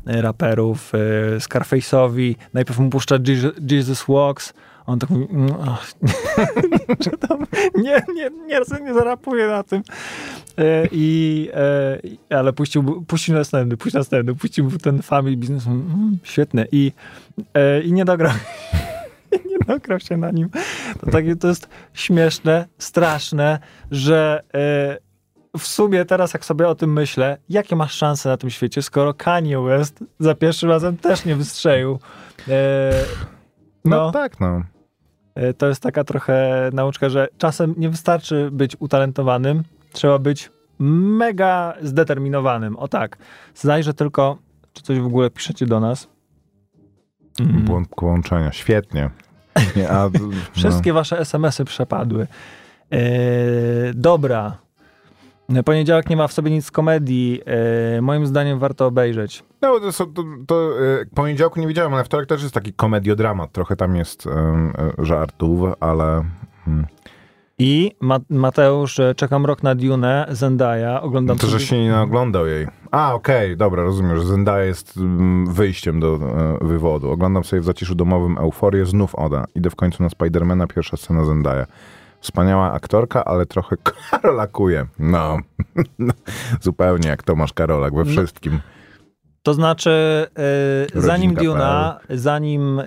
[0.06, 0.92] raperów,
[1.38, 2.36] Scarface'owi.
[2.54, 3.16] Najpierw mu puszcza
[3.72, 4.54] Jesus Walks,
[4.92, 5.92] on tak mówi, mm, ach,
[7.06, 9.84] że tam, nie, nie, nie, nie zarapuje na tym.
[10.58, 11.50] E, I,
[12.30, 16.66] e, ale puścił, puścił następny, puścił następny, puścił ten family business, mm, świetne.
[16.72, 16.92] I,
[17.54, 18.34] e, I nie dograł,
[19.52, 20.50] nie dograł się na nim.
[21.00, 23.60] To, takie, to jest śmieszne, straszne,
[23.92, 24.44] że
[25.58, 29.14] w sumie teraz jak sobie o tym myślę, jakie masz szanse na tym świecie, skoro
[29.14, 32.00] Kanye West za pierwszym razem też nie wystrzelił.
[32.48, 32.92] E,
[33.86, 34.62] No, no, tak, no.
[35.36, 41.74] E, To jest taka trochę nauczka, że czasem nie wystarczy być utalentowanym, trzeba być mega
[41.82, 42.78] zdeterminowanym.
[42.78, 43.18] O tak,
[43.56, 44.38] zajrzę tylko,
[44.74, 46.08] czy coś w ogóle piszecie do nas.
[47.40, 47.62] Mm.
[47.62, 48.52] Błąd połączenia.
[48.52, 49.10] Świetnie.
[49.76, 50.30] Nie, a, no.
[50.54, 52.28] Wszystkie wasze SMS-y przepadły.
[52.92, 53.00] E,
[53.94, 54.58] dobra.
[55.66, 57.42] Poniedziałek nie ma w sobie nic z komedii.
[57.98, 59.44] E, moim zdaniem warto obejrzeć.
[59.62, 60.72] No, to, to, to
[61.02, 63.52] e, poniedziałku nie widziałem, ale wtorek też jest taki komediodramat.
[63.52, 64.32] Trochę tam jest e,
[64.98, 66.24] żartów, ale...
[66.68, 66.86] mm,
[67.60, 71.92] I Ma- Mateusz, e, czekam rok na Dune, Zendaya, oglądam To, że sobie- się nie
[71.92, 72.68] naoglądał jej.
[72.92, 76.20] A, okej, dobra, rozumiem, że Zendaya jest mm, wyjściem do
[76.62, 77.12] e, wywodu.
[77.12, 79.46] Oglądam sobie w zaciszu domowym Euforię, znów Oda.
[79.56, 81.66] Idę w końcu na Spidermana, pierwsza scena Zendaya.
[82.22, 83.76] Wspaniała aktorka, ale trochę
[84.12, 84.86] karolakuje.
[85.00, 85.38] No,
[86.62, 88.60] zupełnie jak Tomasz Karolak we wszystkim.
[89.44, 90.28] To znaczy,
[90.96, 92.84] e, zanim Duna, zanim, e,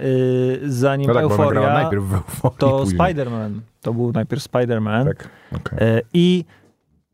[0.64, 2.84] zanim No tak, Euforia, najpierw w Euforii, to.
[2.84, 3.60] Spider-Man.
[3.82, 5.04] To był najpierw Spider-Man.
[5.04, 5.78] Tak, okej.
[5.88, 6.44] E, I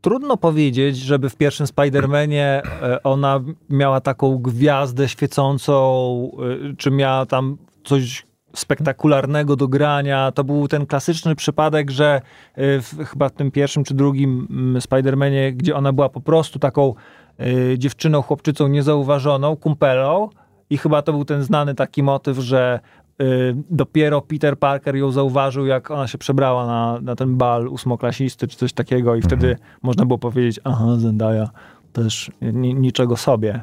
[0.01, 2.63] trudno powiedzieć, żeby w pierwszym Spider-Manie
[3.05, 3.41] ona
[3.71, 6.31] miała taką gwiazdę świecącą,
[6.79, 10.33] czy miała tam coś spektakularnego do grania.
[10.33, 12.21] To był ten klasyczny przypadek, że
[12.55, 16.59] e, w, chyba w tym pierwszym czy drugim mm, Spider-Manie, gdzie ona była po prostu
[16.59, 16.95] taką
[17.39, 20.29] e, dziewczyną, chłopczycą niezauważoną, kumpelą
[20.71, 22.81] i chyba to był ten znany taki motyw, że
[23.23, 28.49] y, dopiero Peter Parker ją zauważył, jak ona się przebrała na, na ten bal ósmoklasisty
[28.49, 31.49] czy coś takiego i wtedy można było powiedzieć, aha, Zendaya
[31.93, 33.63] też ni, niczego sobie.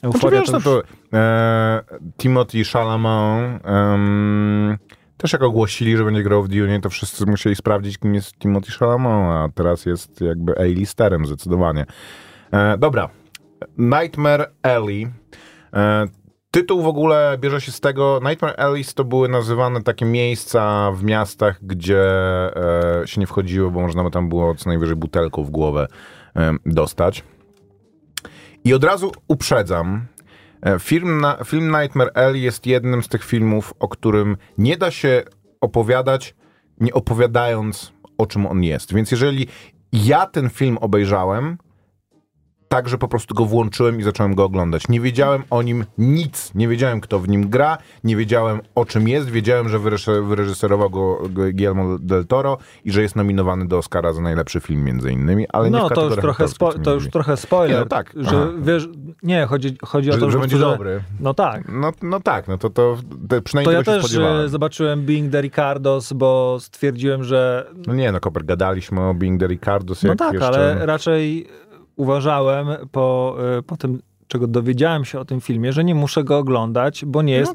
[0.00, 0.64] Znaczy, Euforia wiesz, to no już...
[0.64, 1.82] to e,
[2.18, 4.78] Timothy Chalamet em,
[5.16, 8.72] też jak ogłosili, że będzie grał w Dune, to wszyscy musieli sprawdzić, kim jest Timothy
[8.72, 11.86] Chalamet, a teraz jest jakby A-listerem zdecydowanie.
[12.52, 13.08] E, dobra.
[13.78, 15.08] Nightmare Alley.
[15.74, 16.06] E,
[16.50, 21.04] tytuł w ogóle bierze się z tego, Nightmare Alleys to były nazywane takie miejsca w
[21.04, 22.02] miastach, gdzie
[23.02, 25.86] e, się nie wchodziło, bo można by tam było co najwyżej butelką w głowę
[26.34, 27.24] em, dostać.
[28.64, 30.06] I od razu uprzedzam,
[30.62, 35.22] e, film, film Nightmare Alley jest jednym z tych filmów, o którym nie da się
[35.60, 36.34] opowiadać,
[36.80, 38.94] nie opowiadając o czym on jest.
[38.94, 39.46] Więc jeżeli
[39.92, 41.58] ja ten film obejrzałem,
[42.72, 44.88] tak, że po prostu go włączyłem i zacząłem go oglądać.
[44.88, 46.54] Nie wiedziałem o nim nic.
[46.54, 49.30] Nie wiedziałem, kto w nim gra, nie wiedziałem o czym jest.
[49.30, 54.20] Wiedziałem, że wyreż- wyreżyserował go Guillermo del Toro i że jest nominowany do Oscara za
[54.22, 56.44] najlepszy film między innymi, ale nie w No, to już, trochę
[56.82, 57.70] to już trochę spoiler.
[57.76, 58.12] Nie, no tak.
[58.16, 58.46] Że Aha.
[58.62, 58.88] wiesz,
[59.22, 61.00] nie, chodzi, chodzi o Że, to, że będzie prostu, dobry.
[61.20, 61.62] No tak.
[61.68, 62.96] No, no tak, no to, to,
[63.28, 64.44] to To przynajmniej ja tego się też spodziewałem.
[64.46, 69.40] e, zobaczyłem Being the Ricardos, bo stwierdziłem, że No nie, no Koper, gadaliśmy o Being
[69.40, 70.48] the Ricardos, No tak, jeszcze...
[70.48, 71.46] ale raczej
[72.00, 76.38] uważałem po, y, po tym, czego dowiedziałem się o tym filmie, że nie muszę go
[76.38, 77.54] oglądać, bo nie jest.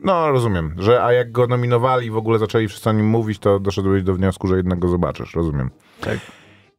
[0.00, 3.38] No rozumiem, że a jak go nominowali i w ogóle zaczęli wszyscy o nim mówić,
[3.38, 5.70] to doszedłeś do wniosku, że jednak go zobaczysz, rozumiem.
[6.00, 6.18] Tak.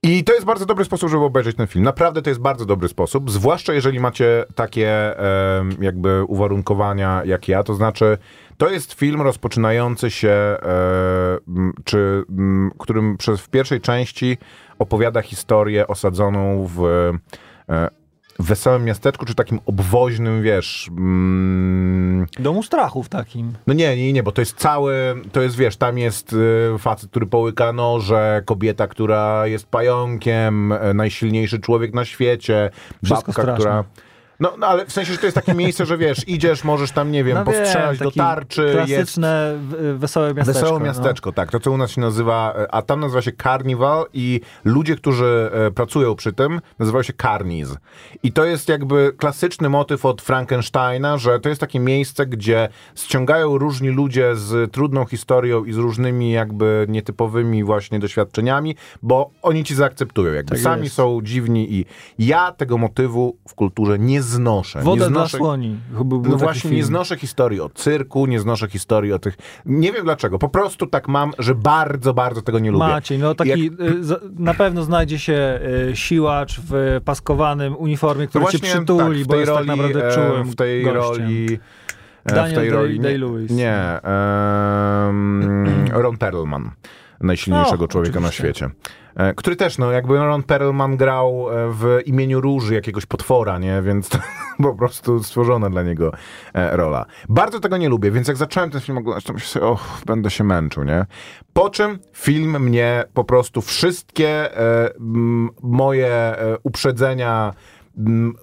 [0.03, 1.85] I to jest bardzo dobry sposób, żeby obejrzeć ten film.
[1.85, 7.63] Naprawdę to jest bardzo dobry sposób, zwłaszcza jeżeli macie takie em, jakby uwarunkowania jak ja,
[7.63, 8.17] to znaczy
[8.57, 10.57] to jest film rozpoczynający się, e,
[11.83, 14.37] czy m, którym przez w pierwszej części
[14.79, 16.85] opowiada historię osadzoną w
[17.69, 17.89] e,
[18.39, 23.53] wesołym miasteczku, czy takim obwoźnym, wiesz, mm, Domu strachów takim.
[23.67, 24.93] no nie, nie, nie, bo to jest cały,
[25.31, 30.93] to jest, wiesz, tam jest y, facet, który połyka noże, kobieta, która jest pająkiem, y,
[30.93, 32.69] najsilniejszy człowiek na świecie,
[33.03, 33.55] Wszystko babka, straszne.
[33.55, 33.83] która...
[34.39, 37.11] No, no, ale w sensie, że to jest takie miejsce, że wiesz, idziesz, możesz tam,
[37.11, 38.75] nie wiem, No wiem, postrzelać do tarczy, jest...
[38.75, 40.61] Klasyczne, w- wesołe miasteczko.
[40.61, 40.85] Wesołe no.
[40.85, 41.51] miasteczko, tak.
[41.51, 45.49] To, co u nas się nazywa, e, a tam nazywa się Carnival i ludzie, którzy
[45.53, 47.77] e, pracują przy tym, nazywają się Carnies.
[48.23, 53.57] I to jest jakby klasyczny motyw od Frankensteina, że to jest takie miejsce, gdzie ściągają
[53.57, 59.75] różni ludzie z trudną historią i z różnymi jakby nietypowymi właśnie doświadczeniami, bo oni ci
[59.75, 60.33] zaakceptują.
[60.33, 60.95] Jakby Tak sami jest.
[60.95, 61.85] są dziwni i
[62.19, 64.81] ja tego motywu w kulturze nie znoszę.
[64.81, 65.37] Wodę nie dla znoszę...
[65.37, 65.75] słoni.
[65.91, 69.37] Był, był No właśnie, nie znoszę historii o cyrku, nie znoszę historii o tych...
[69.65, 72.85] Nie wiem dlaczego, po prostu tak mam, że bardzo, bardzo tego nie lubię.
[72.87, 75.59] Maciej, no taki, Jak- y, na pewno znajdzie się
[75.91, 80.11] y, siłacz w paskowanym uniformie, który cię przytuli, w bo jest roli, tak naprawdę e,
[80.15, 81.23] czułym W tej gościem.
[81.25, 81.59] roli...
[82.25, 83.51] e, Daniel w tej Day- roli nie, Day-Lewis.
[83.51, 86.71] nie em, Ron Perlman,
[87.21, 88.43] najsilniejszego No, człowieka na oczywiście.
[88.65, 88.75] świecie.
[89.15, 93.81] E, Który też, no jakby Ron Perlman grał e, w imieniu Róży jakiegoś potwora, nie?
[93.81, 94.17] Więc to
[94.63, 96.11] po prostu stworzona dla niego
[96.53, 97.05] e, rola.
[97.29, 100.29] Bardzo tego nie lubię, więc jak zacząłem ten film oglądać, to myślę sobie, och, będę
[100.29, 101.05] się męczył, nie?
[101.53, 107.53] Po czym film mnie po prostu wszystkie e, m, moje uprzedzenia
[107.97, 108.33] m,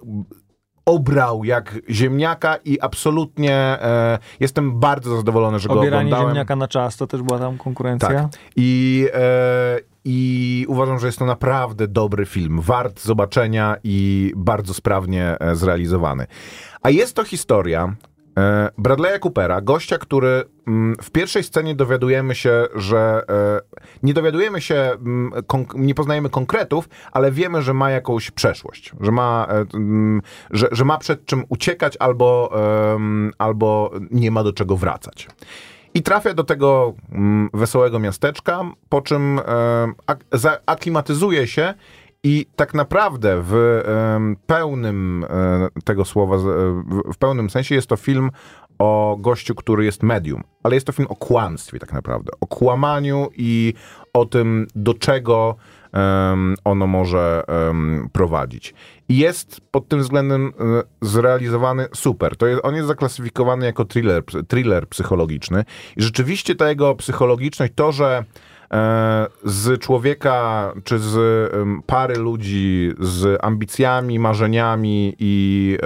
[0.85, 6.29] obrał jak ziemniaka i absolutnie e, jestem bardzo zadowolony, że go Obieranie oglądałem.
[6.29, 8.09] ziemniaka na czas, to też była tam konkurencja.
[8.09, 8.27] Tak.
[8.55, 12.61] I, e, I uważam, że jest to naprawdę dobry film.
[12.61, 16.27] Wart zobaczenia i bardzo sprawnie e, zrealizowany.
[16.81, 17.95] A jest to historia
[18.79, 24.75] Bradley'a Coopera, gościa, który mm, w pierwszej scenie dowiadujemy się, że e, nie dowiadujemy się,
[24.75, 25.31] mm,
[25.75, 30.21] nie poznajemy konkretów, ale wiemy, że ma jakąś przeszłość, że ma, e, mm,
[30.51, 32.51] że, że ma przed czym uciekać albo,
[33.37, 35.27] albo nie ma do czego wracać.
[35.93, 36.93] I trafia do tego
[37.53, 39.41] wesołego miasteczka, po czym e,
[40.07, 41.73] ak- zaaklimatyzuje się
[42.25, 43.81] i tak naprawdę w
[44.47, 46.39] pełnym e, tego słowa, e,
[47.13, 48.31] w, pełnym sensie jest to film
[48.79, 52.31] o gościu, który jest medium, ale jest to film o kłamstwie tak naprawdę.
[52.41, 53.73] O kłamaniu i
[54.13, 55.55] o tym, do czego
[56.63, 57.43] ono może
[58.13, 58.73] prowadzić.
[59.09, 62.37] I jest pod tym względem e, zrealizowany super.
[62.37, 65.63] To jest, on jest zaklasyfikowany jako thriller, thriller psychologiczny
[65.97, 68.23] i rzeczywiście ta jego psychologiczność, to, że
[69.43, 71.17] z człowieka, czy z
[71.85, 75.77] pary ludzi z ambicjami, marzeniami i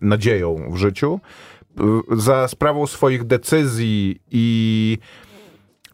[0.00, 1.20] nadzieją w życiu,
[2.12, 4.98] za sprawą swoich decyzji i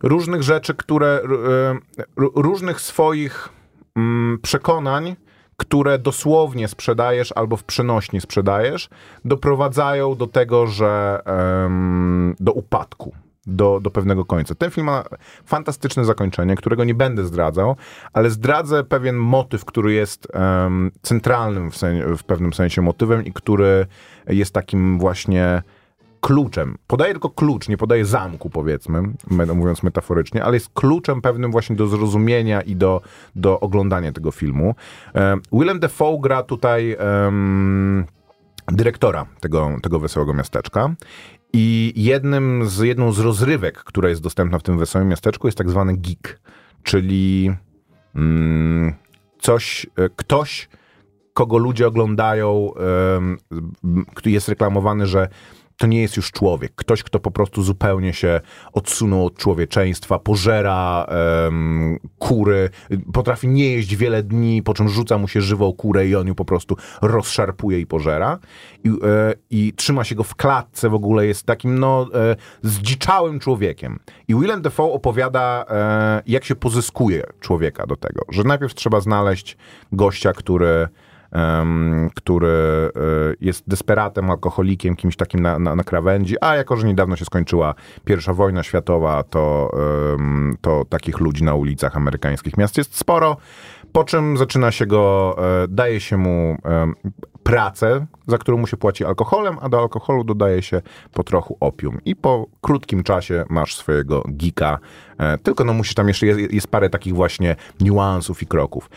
[0.02, 1.20] różnych rzeczy, które,
[2.16, 3.48] różnych swoich
[3.96, 5.16] mm, przekonań,
[5.56, 8.88] które dosłownie sprzedajesz albo w przenośni sprzedajesz,
[9.24, 11.20] doprowadzają do tego, że
[12.40, 13.14] do upadku.
[13.46, 14.54] Do, do pewnego końca.
[14.54, 15.04] Ten film ma
[15.46, 17.76] fantastyczne zakończenie, którego nie będę zdradzał,
[18.12, 23.32] ale zdradzę pewien motyw, który jest em, centralnym w, sen, w pewnym sensie motywem i
[23.32, 23.86] który
[24.26, 25.62] jest takim właśnie
[26.20, 26.76] kluczem.
[26.86, 29.02] Podaje tylko klucz, nie podaje zamku, powiedzmy,
[29.54, 33.00] mówiąc metaforycznie, ale jest kluczem pewnym właśnie do zrozumienia i do,
[33.36, 34.74] do oglądania tego filmu.
[35.14, 38.04] E, Willem Dafoe gra tutaj em,
[38.72, 40.94] dyrektora tego, tego Wesołego Miasteczka.
[41.52, 45.70] I jednym z, jedną z rozrywek, która jest dostępna w tym Wesołym Miasteczku jest tak
[45.70, 46.40] zwany geek,
[46.82, 47.54] czyli
[48.14, 48.94] mm,
[49.38, 50.68] coś, e, ktoś,
[51.34, 52.70] kogo ludzie oglądają,
[54.24, 55.28] jest reklamowany, że
[55.76, 56.72] to nie jest już człowiek.
[56.74, 58.40] Ktoś, kto po prostu zupełnie się
[58.72, 62.70] odsunął od człowieczeństwa, pożera em, kury,
[63.12, 66.34] potrafi nie jeść wiele dni, po czym rzuca mu się żywą kurę i on ją
[66.34, 68.38] po prostu rozszarpuje i pożera.
[68.84, 68.92] I, e,
[69.50, 73.98] i trzyma się go w klatce, w ogóle jest takim no, e, zdziczałym człowiekiem.
[74.28, 79.56] I Willem Dafoe opowiada, e, jak się pozyskuje człowieka do tego, że najpierw trzeba znaleźć
[79.92, 80.88] gościa, który
[82.14, 82.90] który e,
[83.40, 87.74] jest desperatem, alkoholikiem, kimś takim na, na, na krawędzi, a jako, że niedawno się skończyła
[88.04, 89.70] pierwsza wojna światowa, to,
[90.60, 93.36] to takich ludzi na ulicach amerykańskich miast jest sporo,
[93.92, 96.56] po czym zaczyna się go, e, daje się mu
[97.44, 100.82] pracę, za którą mu się płaci alkoholem, a do alkoholu dodaje się
[101.12, 101.98] po trochu opium.
[102.04, 104.78] I po krótkim czasie masz swojego geeka,
[105.18, 108.90] e, tylko no musisz tam jeszcze, jest, jest parę takich właśnie niuansów i kroków.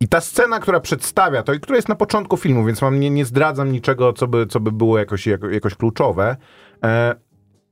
[0.00, 3.10] I ta scena, która przedstawia to i która jest na początku filmu, więc wam nie,
[3.10, 6.36] nie zdradzam niczego, co by, co by było jakoś, jako, jakoś kluczowe,
[6.84, 7.14] e,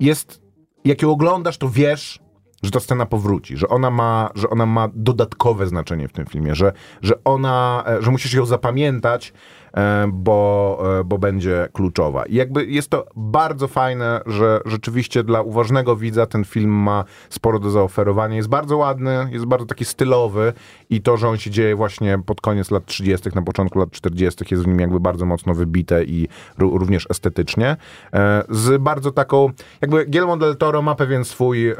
[0.00, 0.42] jest,
[0.84, 2.20] jak ją oglądasz, to wiesz,
[2.62, 6.54] że ta scena powróci, że ona ma, że ona ma dodatkowe znaczenie w tym filmie,
[6.54, 9.32] że, że ona, e, że musisz ją zapamiętać,
[9.74, 12.26] e, bo, e, bo będzie kluczowa.
[12.26, 17.58] I jakby jest to bardzo fajne, że rzeczywiście dla uważnego widza ten film ma sporo
[17.58, 18.36] do zaoferowania.
[18.36, 20.52] Jest bardzo ładny, jest bardzo taki stylowy
[20.90, 24.44] i to, że on się dzieje właśnie pod koniec lat 30., na początku lat 40.,
[24.50, 26.28] jest w nim jakby bardzo mocno wybite i
[26.58, 27.76] ró- również estetycznie.
[28.48, 29.50] Z bardzo taką,
[29.80, 31.74] jakby Guillermo del Toro ma pewien swój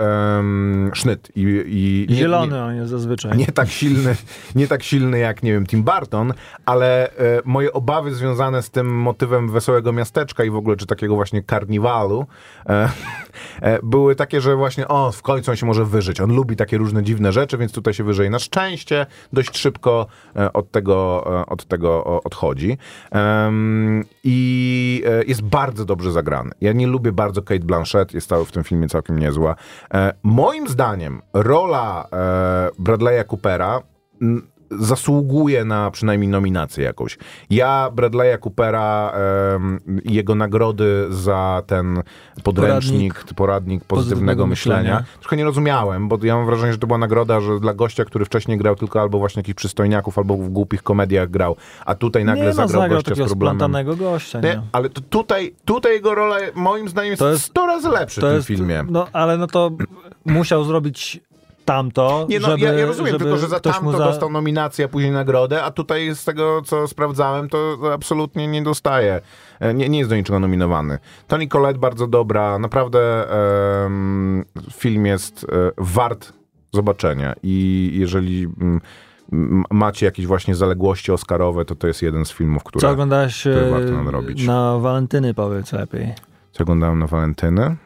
[0.95, 3.37] sznyt i, i nie- Zielony on jest zazwyczaj.
[3.37, 4.17] nie tak silny,
[4.55, 6.33] nie tak silny jak, nie wiem, Tim Burton,
[6.67, 11.15] ale e, moje obawy związane z tym motywem wesołego miasteczka i w ogóle, czy takiego
[11.15, 12.27] właśnie karniwalu,
[12.69, 12.89] e,
[13.61, 16.21] e, były takie, że właśnie, o, w końcu on się może wyżyć.
[16.21, 18.31] On lubi takie różne dziwne rzeczy, więc tutaj się wyżyje.
[18.31, 20.07] Na szczęście dość szybko
[20.37, 22.79] e, od tego, e, od tego odchodzi.
[24.25, 26.51] I jest bardzo dobrze zagrany.
[26.61, 29.55] Ja nie lubię bardzo Kate Blanchett, jest w tym filmie całkiem niezła.
[29.95, 30.15] E,
[30.59, 33.83] moim zdaniem rola e, Bradley'a Coopera
[34.71, 37.19] zasługuje na przynajmniej nominację jakąś.
[37.51, 39.13] Ja Bradley'a Coopera
[40.05, 42.03] i jego nagrody za ten
[42.43, 45.05] podręcznik, poradnik, poradnik pozytywnego, myślenia, myślenia.
[45.21, 48.25] trochę nie rozumiałem, bo ja mam wrażenie, że to była nagroda, że dla gościa, który
[48.25, 51.57] wcześniej grał tylko albo właśnie jakichś przystojniaków, albo w głupich komediach grał,
[51.87, 53.97] a tutaj nagle nie, no, zagrał zagrał gościa z problemem.
[53.97, 54.49] gościa, nie?
[54.49, 58.21] Nie, ale to tutaj, tutaj jego rola moim zdaniem jest, To jest- 100 razy lepszy
[58.21, 58.85] w tym filmie.
[58.91, 59.71] No, ale no to
[60.25, 61.21] musiał zrobić
[61.69, 63.99] tamto, Nie, no, żeby, ja, ja rozumiem, żeby tylko że za tamto za...
[63.99, 69.21] dostał nominację, a później nagrodę, a tutaj z tego, co sprawdzałem, to absolutnie nie dostaje.
[69.61, 70.99] E, Nie, nie jest do niczego nominowany.
[71.27, 73.31] Toni Collette bardzo dobra, naprawdę
[73.85, 76.33] em, film jest e, wart
[76.73, 78.81] zobaczenia i jeżeli mm,
[79.33, 82.81] m, macie jakieś właśnie zaległości oscarowe, to to jest jeden z filmów, które...
[82.81, 84.47] Co oglądałeś które e, warto nadrobić.
[84.47, 86.13] na walentyny, powiedz lepiej.
[86.53, 87.77] Co oglądałem na walentyny?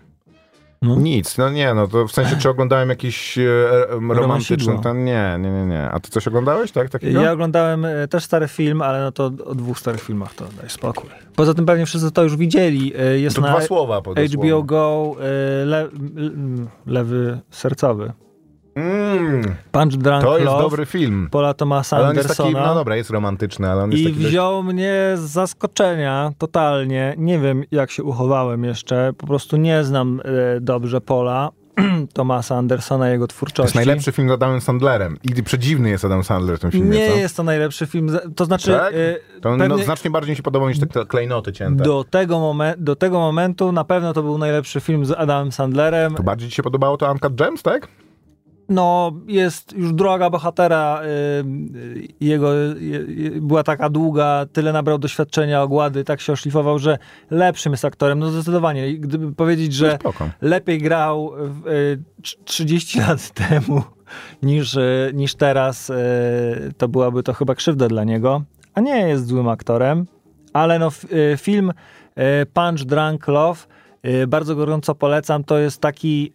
[0.83, 0.97] No.
[0.97, 3.43] Nic, no nie, no to w sensie, czy oglądałem jakiś e,
[4.09, 5.91] romantyczny, to nie, nie, nie, nie.
[5.91, 7.22] A ty coś oglądałeś, tak, takiego?
[7.22, 10.70] Ja oglądałem e, też stary film, ale no to o dwóch starych filmach to daj
[10.70, 11.11] spokój.
[11.37, 12.93] Poza tym pewnie wszyscy to już widzieli.
[12.99, 18.12] E, Jest to na dwa słowa po HBO Go e, le, m, lewy sercowy.
[18.75, 21.29] Mm, Punch Drunk to jest Love dobry film.
[21.31, 22.51] Paula Thomasa Ale Andersona.
[22.53, 26.33] taki, no dobra, jest romantyczny, ale on jest I taki dość- wziął mnie z zaskoczenia
[26.39, 27.14] totalnie.
[27.18, 29.12] Nie wiem, jak się uchowałem jeszcze.
[29.18, 31.51] Po prostu nie znam e, dobrze Pola
[32.14, 33.62] Thomasa Andersona, jego To twórczości.
[33.66, 35.16] jest najlepszy film z Adamem Sandlerem.
[35.23, 37.16] I przedziwny jest Adam Sandler w tym filmie, Nie co?
[37.16, 38.18] jest to najlepszy film.
[38.37, 38.95] To znaczy, Tak?
[38.95, 41.85] e, To on no, pewnie znacznie bardziej mi się podobał niż te te klejnoty cięte.
[41.85, 46.14] do, tego momen- do tego momentu na pewno to był najlepszy film z Adamem Sandlerem.
[46.14, 47.89] To bardziej ci się podobało to Uncut Gems, tak?
[48.69, 51.03] No, jest już droga bohatera.
[51.03, 51.07] y,
[51.79, 56.99] y, jego y, była taka długa, tyle nabrał doświadczenia, ogłady, tak się oszlifował, że
[57.31, 58.19] lepszym jest aktorem.
[58.19, 58.89] No zdecydowanie.
[58.89, 60.29] I Gdyby powiedzieć, że Spoko.
[60.41, 63.83] lepiej grał w, y, trz- 30 lat temu
[64.43, 64.79] niż,
[65.15, 65.93] niż teraz,
[66.79, 68.43] to byłaby to chyba krzywda dla niego.
[68.75, 70.07] A nie jest złym aktorem,
[70.53, 70.89] ale no,
[71.37, 71.73] film
[72.53, 73.61] Punch Drunk Love
[74.29, 75.45] bardzo gorąco polecam.
[75.45, 76.33] To jest taki,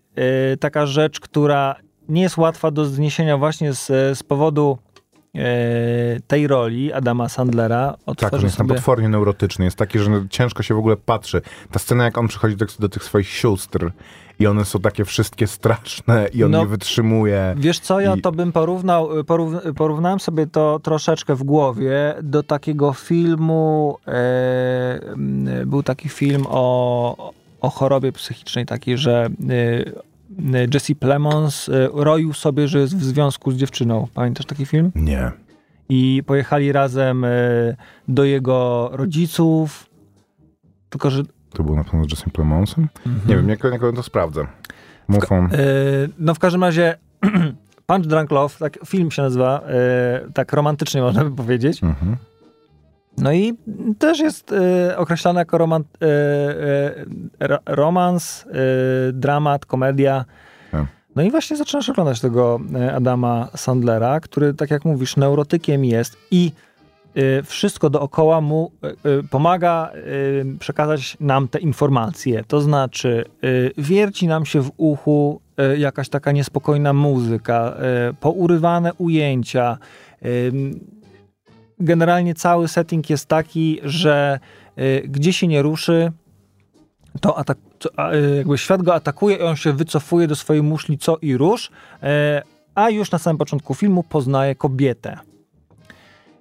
[0.60, 1.76] taka rzecz, która
[2.10, 3.86] nie jest łatwa do zniesienia właśnie z,
[4.18, 4.78] z powodu
[5.36, 5.40] y,
[6.28, 7.96] tej roli Adama Sandlera.
[8.18, 8.76] Tak, on jest tam sobie...
[8.76, 9.66] potwornie neurotyczny.
[9.66, 11.42] Jest taki, że ciężko się w ogóle patrzy.
[11.72, 13.92] Ta scena, jak on przychodzi do, do tych swoich sióstr
[14.40, 16.60] i one są takie wszystkie straszne i on No.
[16.60, 17.56] nie wytrzymuje.
[17.58, 22.44] Wiesz co, ja I- to bym porównał, porów, porównałem sobie to troszeczkę w głowie do
[22.44, 25.00] takiego filmu, e,
[25.66, 30.07] był taki film o, o chorobie psychicznej, taki, że e,
[30.74, 34.08] Jesse Plemons e, roił sobie, że jest w związku z dziewczyną.
[34.14, 34.92] Pamiętasz taki film?
[34.96, 35.32] Nie.
[35.90, 37.30] I pojechali razem e,
[38.08, 39.90] do jego rodziców,
[40.90, 41.24] tylko że
[41.54, 42.88] To było na pewno z Jessem Plemonsem?
[43.06, 43.28] Mhm.
[43.30, 44.48] Nie wiem, jak, jak to sprawdzę.
[45.08, 45.46] Mów on.
[45.46, 45.50] E,
[46.18, 46.98] No w każdym razie
[47.88, 51.84] Punch Drunk Love, tak film się nazywa, e, tak romantycznie można by powiedzieć.
[51.84, 52.18] Mhm.
[53.18, 53.54] No i
[54.00, 58.54] też jest e, określany jako roman, e, ro- romans, e,
[59.14, 60.26] dramat, komedia.
[60.72, 60.86] Tak.
[61.16, 66.18] No i właśnie zaczynasz oglądać tego e, Adama Sandlera, który, tak jak mówisz, neurotykiem jest
[66.32, 66.52] i
[67.16, 68.72] e, wszystko dookoła mu
[69.30, 69.92] pomaga
[70.60, 72.44] przekazać nam te informacje.
[72.44, 73.26] To znaczy,
[73.78, 75.42] wierci nam się w uchu
[75.78, 77.78] jakaś taka niespokojna muzyka,
[78.20, 79.78] pourywane ujęcia.
[81.80, 84.40] Generalnie cały setting jest taki, że
[84.80, 86.12] y, gdzie się nie ruszy,
[87.22, 90.98] to atak, to, y, jakby świat go atakuje i on się wycofuje do swojej muszli
[90.98, 92.08] co i rusz, y,
[92.76, 95.18] a już na samym początku filmu poznaje kobietę.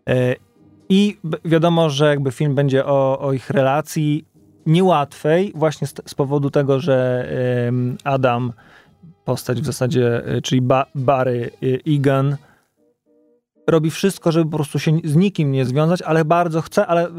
[0.09, 0.37] Y,
[0.89, 4.25] I wiadomo, że jakby film będzie o, o ich relacji
[4.67, 7.29] niełatwej, właśnie z, z powodu tego, że
[8.05, 8.53] Adam,
[9.25, 11.51] postać w zasadzie, y, czyli ba, Barry
[11.87, 12.37] Egan,
[13.67, 17.11] robi wszystko, żeby po prostu się z nikim nie związać, ale bardzo chce, ale e,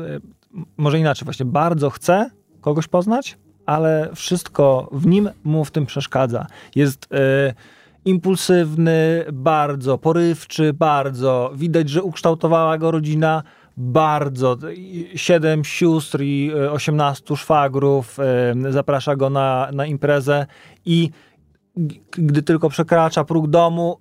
[0.77, 2.29] może inaczej, właśnie bardzo chce
[2.61, 6.47] kogoś poznać, ale wszystko w nim mu w tym przeszkadza.
[6.75, 7.53] Jest e,
[8.05, 11.51] impulsywny, bardzo porywczy, bardzo.
[11.55, 13.43] Widać, że ukształtowała go rodzina
[13.77, 14.57] bardzo.
[15.15, 18.17] Siedem sióstr i e, osiemnastu szwagrów
[18.69, 20.45] zaprasza go na, na imprezę
[20.85, 21.09] i
[22.11, 23.97] gdy tylko przekracza próg domu,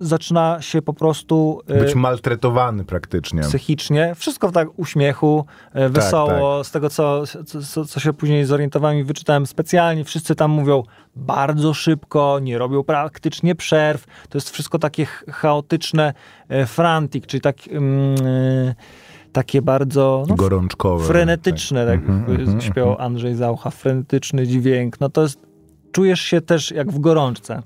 [0.00, 3.42] zaczyna się po prostu e, Być maltretowany praktycznie.
[3.42, 4.14] psychicznie.
[4.14, 6.64] Wszystko w tak uśmiechu, e, wesoło.
[6.64, 7.22] Z tego, co,
[7.70, 10.82] co, co się później zorientowałem i wyczytałem specjalnie, wszyscy tam mówią
[11.16, 14.04] bardzo szybko, nie robią praktycznie przerw.
[14.28, 16.14] To jest wszystko takie ch- chaotyczne,
[16.48, 18.16] e, frantic, czyli tak, mm,
[19.32, 21.04] takie bardzo no, Gorączkowe.
[21.04, 25.00] frenetyczne, tak, Mhm, jak mhm, śpiewał Andrzej Zaucha, frenetyczny dźwięk.
[25.00, 25.38] No to jest,
[25.92, 27.62] czujesz się też jak w gorączce.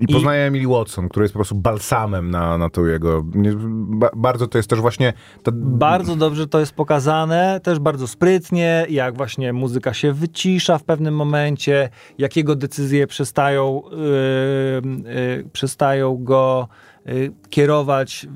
[0.00, 3.22] I poznaje Emily Watson, która jest po prostu balsamem na, na to jego.
[3.24, 5.12] Ba, bardzo to jest też właśnie.
[5.42, 10.84] Ta, Bardzo dobrze to jest pokazane, też bardzo sprytnie, jak właśnie muzyka się wycisza w
[10.84, 16.68] pewnym momencie, jak jego decyzje przestają, yy, yy, przestają go
[17.06, 18.26] yy, kierować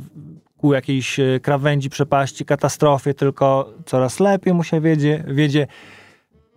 [0.56, 5.24] ku jakiejś yy, krawędzi, przepaści, katastrofie, tylko coraz lepiej mu się wiedzie.
[5.28, 5.66] wiedzie.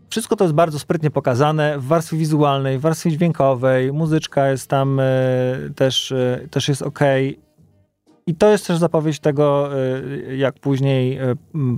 [0.10, 5.00] Wszystko to jest bardzo sprytnie pokazane w warstwie wizualnej, w warstwie dźwiękowej, muzyczka jest tam
[5.00, 5.04] e,
[5.76, 7.00] też, e, też jest ok.
[8.28, 9.70] I to jest też zapowiedź tego,
[10.28, 11.20] e, jak później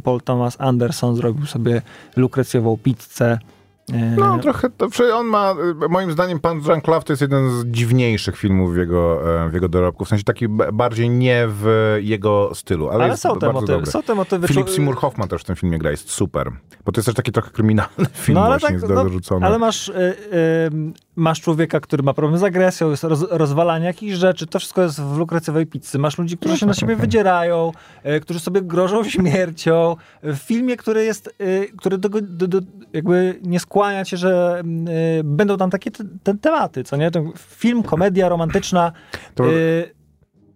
[0.03, 1.81] Paul Thomas Anderson zrobił sobie
[2.15, 3.39] lukrecjową pizzę.
[3.93, 4.69] E, No, trochę.
[4.69, 4.87] To,
[5.17, 8.77] on ma, y, moim zdaniem, Pan Jean Claw to jest jeden z dziwniejszych filmów w
[8.77, 10.05] jego, e, w jego dorobku.
[10.05, 13.91] W sensie taki bardziej nie w jego stylu, ale, ale są te, motywy, dobry.
[13.91, 14.47] są te motywy.
[14.47, 16.51] Philip czu- Seymour Hoffman też w tym filmie gra, jest super.
[16.85, 19.45] Bo to jest też taki trochę kryminalny film No, ale właśnie tak, no, dorzucony.
[19.45, 20.69] Ale masz, y, y,
[21.15, 25.01] masz człowieka, który ma problem z agresją, jest roz, rozwalanie jakichś rzeczy, to wszystko jest
[25.01, 25.99] w lukrecywej pizzy.
[25.99, 27.71] Masz ludzi, którzy się na siebie wydzierają,
[28.03, 29.95] e, którzy sobie grożą śmiercią.
[30.23, 32.59] W filmie, który jest, e, który do, do, do,
[32.93, 34.87] jakby nie skłania cię, że mm,
[35.19, 37.11] e, będą tam takie te, te tematy, co nie?
[37.11, 38.91] To film, komedia romantyczna.
[39.35, 40.00] To- e,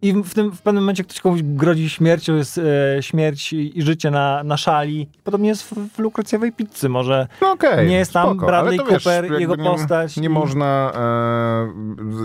[0.06, 2.58] i w, tym, w pewnym momencie ktoś komuś grozi śmiercią, jest
[2.98, 5.08] e, śmierć i, i życie na, na szali.
[5.24, 6.90] Podobnie jest w, w pizzy.
[6.90, 10.30] Może No okej, Nie jest tam spoko, Bradley wiesz, Cooper, jego nie, postać Nie i-
[10.30, 10.92] można,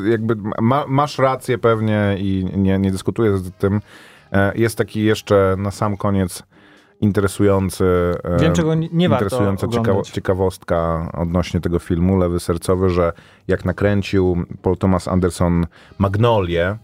[0.06, 3.80] e, jakby ma, masz rację pewnie i nie, nie dyskutuję z tym.
[4.32, 6.42] E, jest taki jeszcze na sam koniec
[7.00, 7.84] interesujący,
[8.24, 13.12] e, Wiem, czego nie- interesująca ciekawo, ciekawostka odnośnie tego filmu, Lewy Sercowy, że
[13.48, 15.66] jak nakręcił Paul Thomas Anderson
[15.98, 16.76] Magnolię,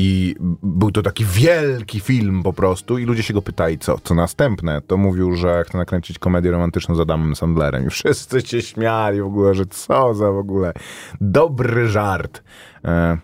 [0.00, 4.14] i był to taki wielki film po prostu i ludzie się go pytali, co, co
[4.14, 4.80] następne.
[4.80, 9.26] To mówił, że chce nakręcić komedię romantyczną z Adamem Sandlerem i wszyscy się śmiali w
[9.26, 10.72] ogóle, że co za w ogóle
[11.20, 12.42] dobry żart.
[12.84, 13.18] E,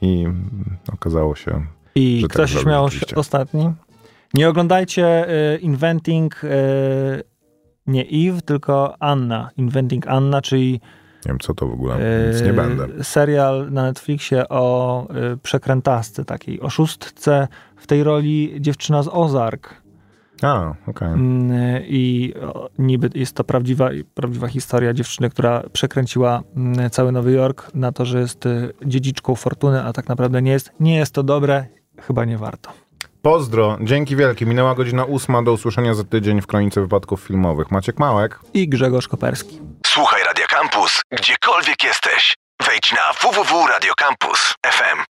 [0.00, 0.26] I
[0.92, 3.16] okazało się, I że kto tak się śmiał rzeczywiście.
[3.16, 3.72] ostatni?
[4.34, 6.48] Nie oglądajcie e, Inventing e,
[7.86, 9.50] nie Eve, tylko Anna.
[9.56, 10.80] Inventing Anna, czyli
[11.26, 13.04] nie wiem co to w ogóle, e, więc nie będę.
[13.04, 17.48] serial na Netflixie o e, przekrętasce takiej, oszustce.
[17.76, 19.80] W tej roli dziewczyna z Ozark.
[20.42, 21.08] A, okej.
[21.08, 22.34] Mm, I
[22.78, 28.04] niby jest to prawdziwa, prawdziwa historia dziewczyny, która przekręciła mm, cały Nowy Jork na to,
[28.04, 30.72] że jest y, dziedziczką fortuny, a tak naprawdę nie jest.
[30.80, 31.66] Nie jest to dobre,
[31.96, 32.70] chyba nie warto.
[33.22, 34.46] Pozdro, dzięki wielkie.
[34.46, 37.70] Minęła godzina ósma, do usłyszenia za tydzień w Kronice Wypadków Filmowych.
[37.70, 38.40] Maciek Małek.
[38.54, 39.60] I Grzegorz Koperski.
[39.86, 42.34] Słuchaj Radio Campus, gdziekolwiek jesteś.
[42.66, 45.04] Wejdź na www.radiocampus.fm.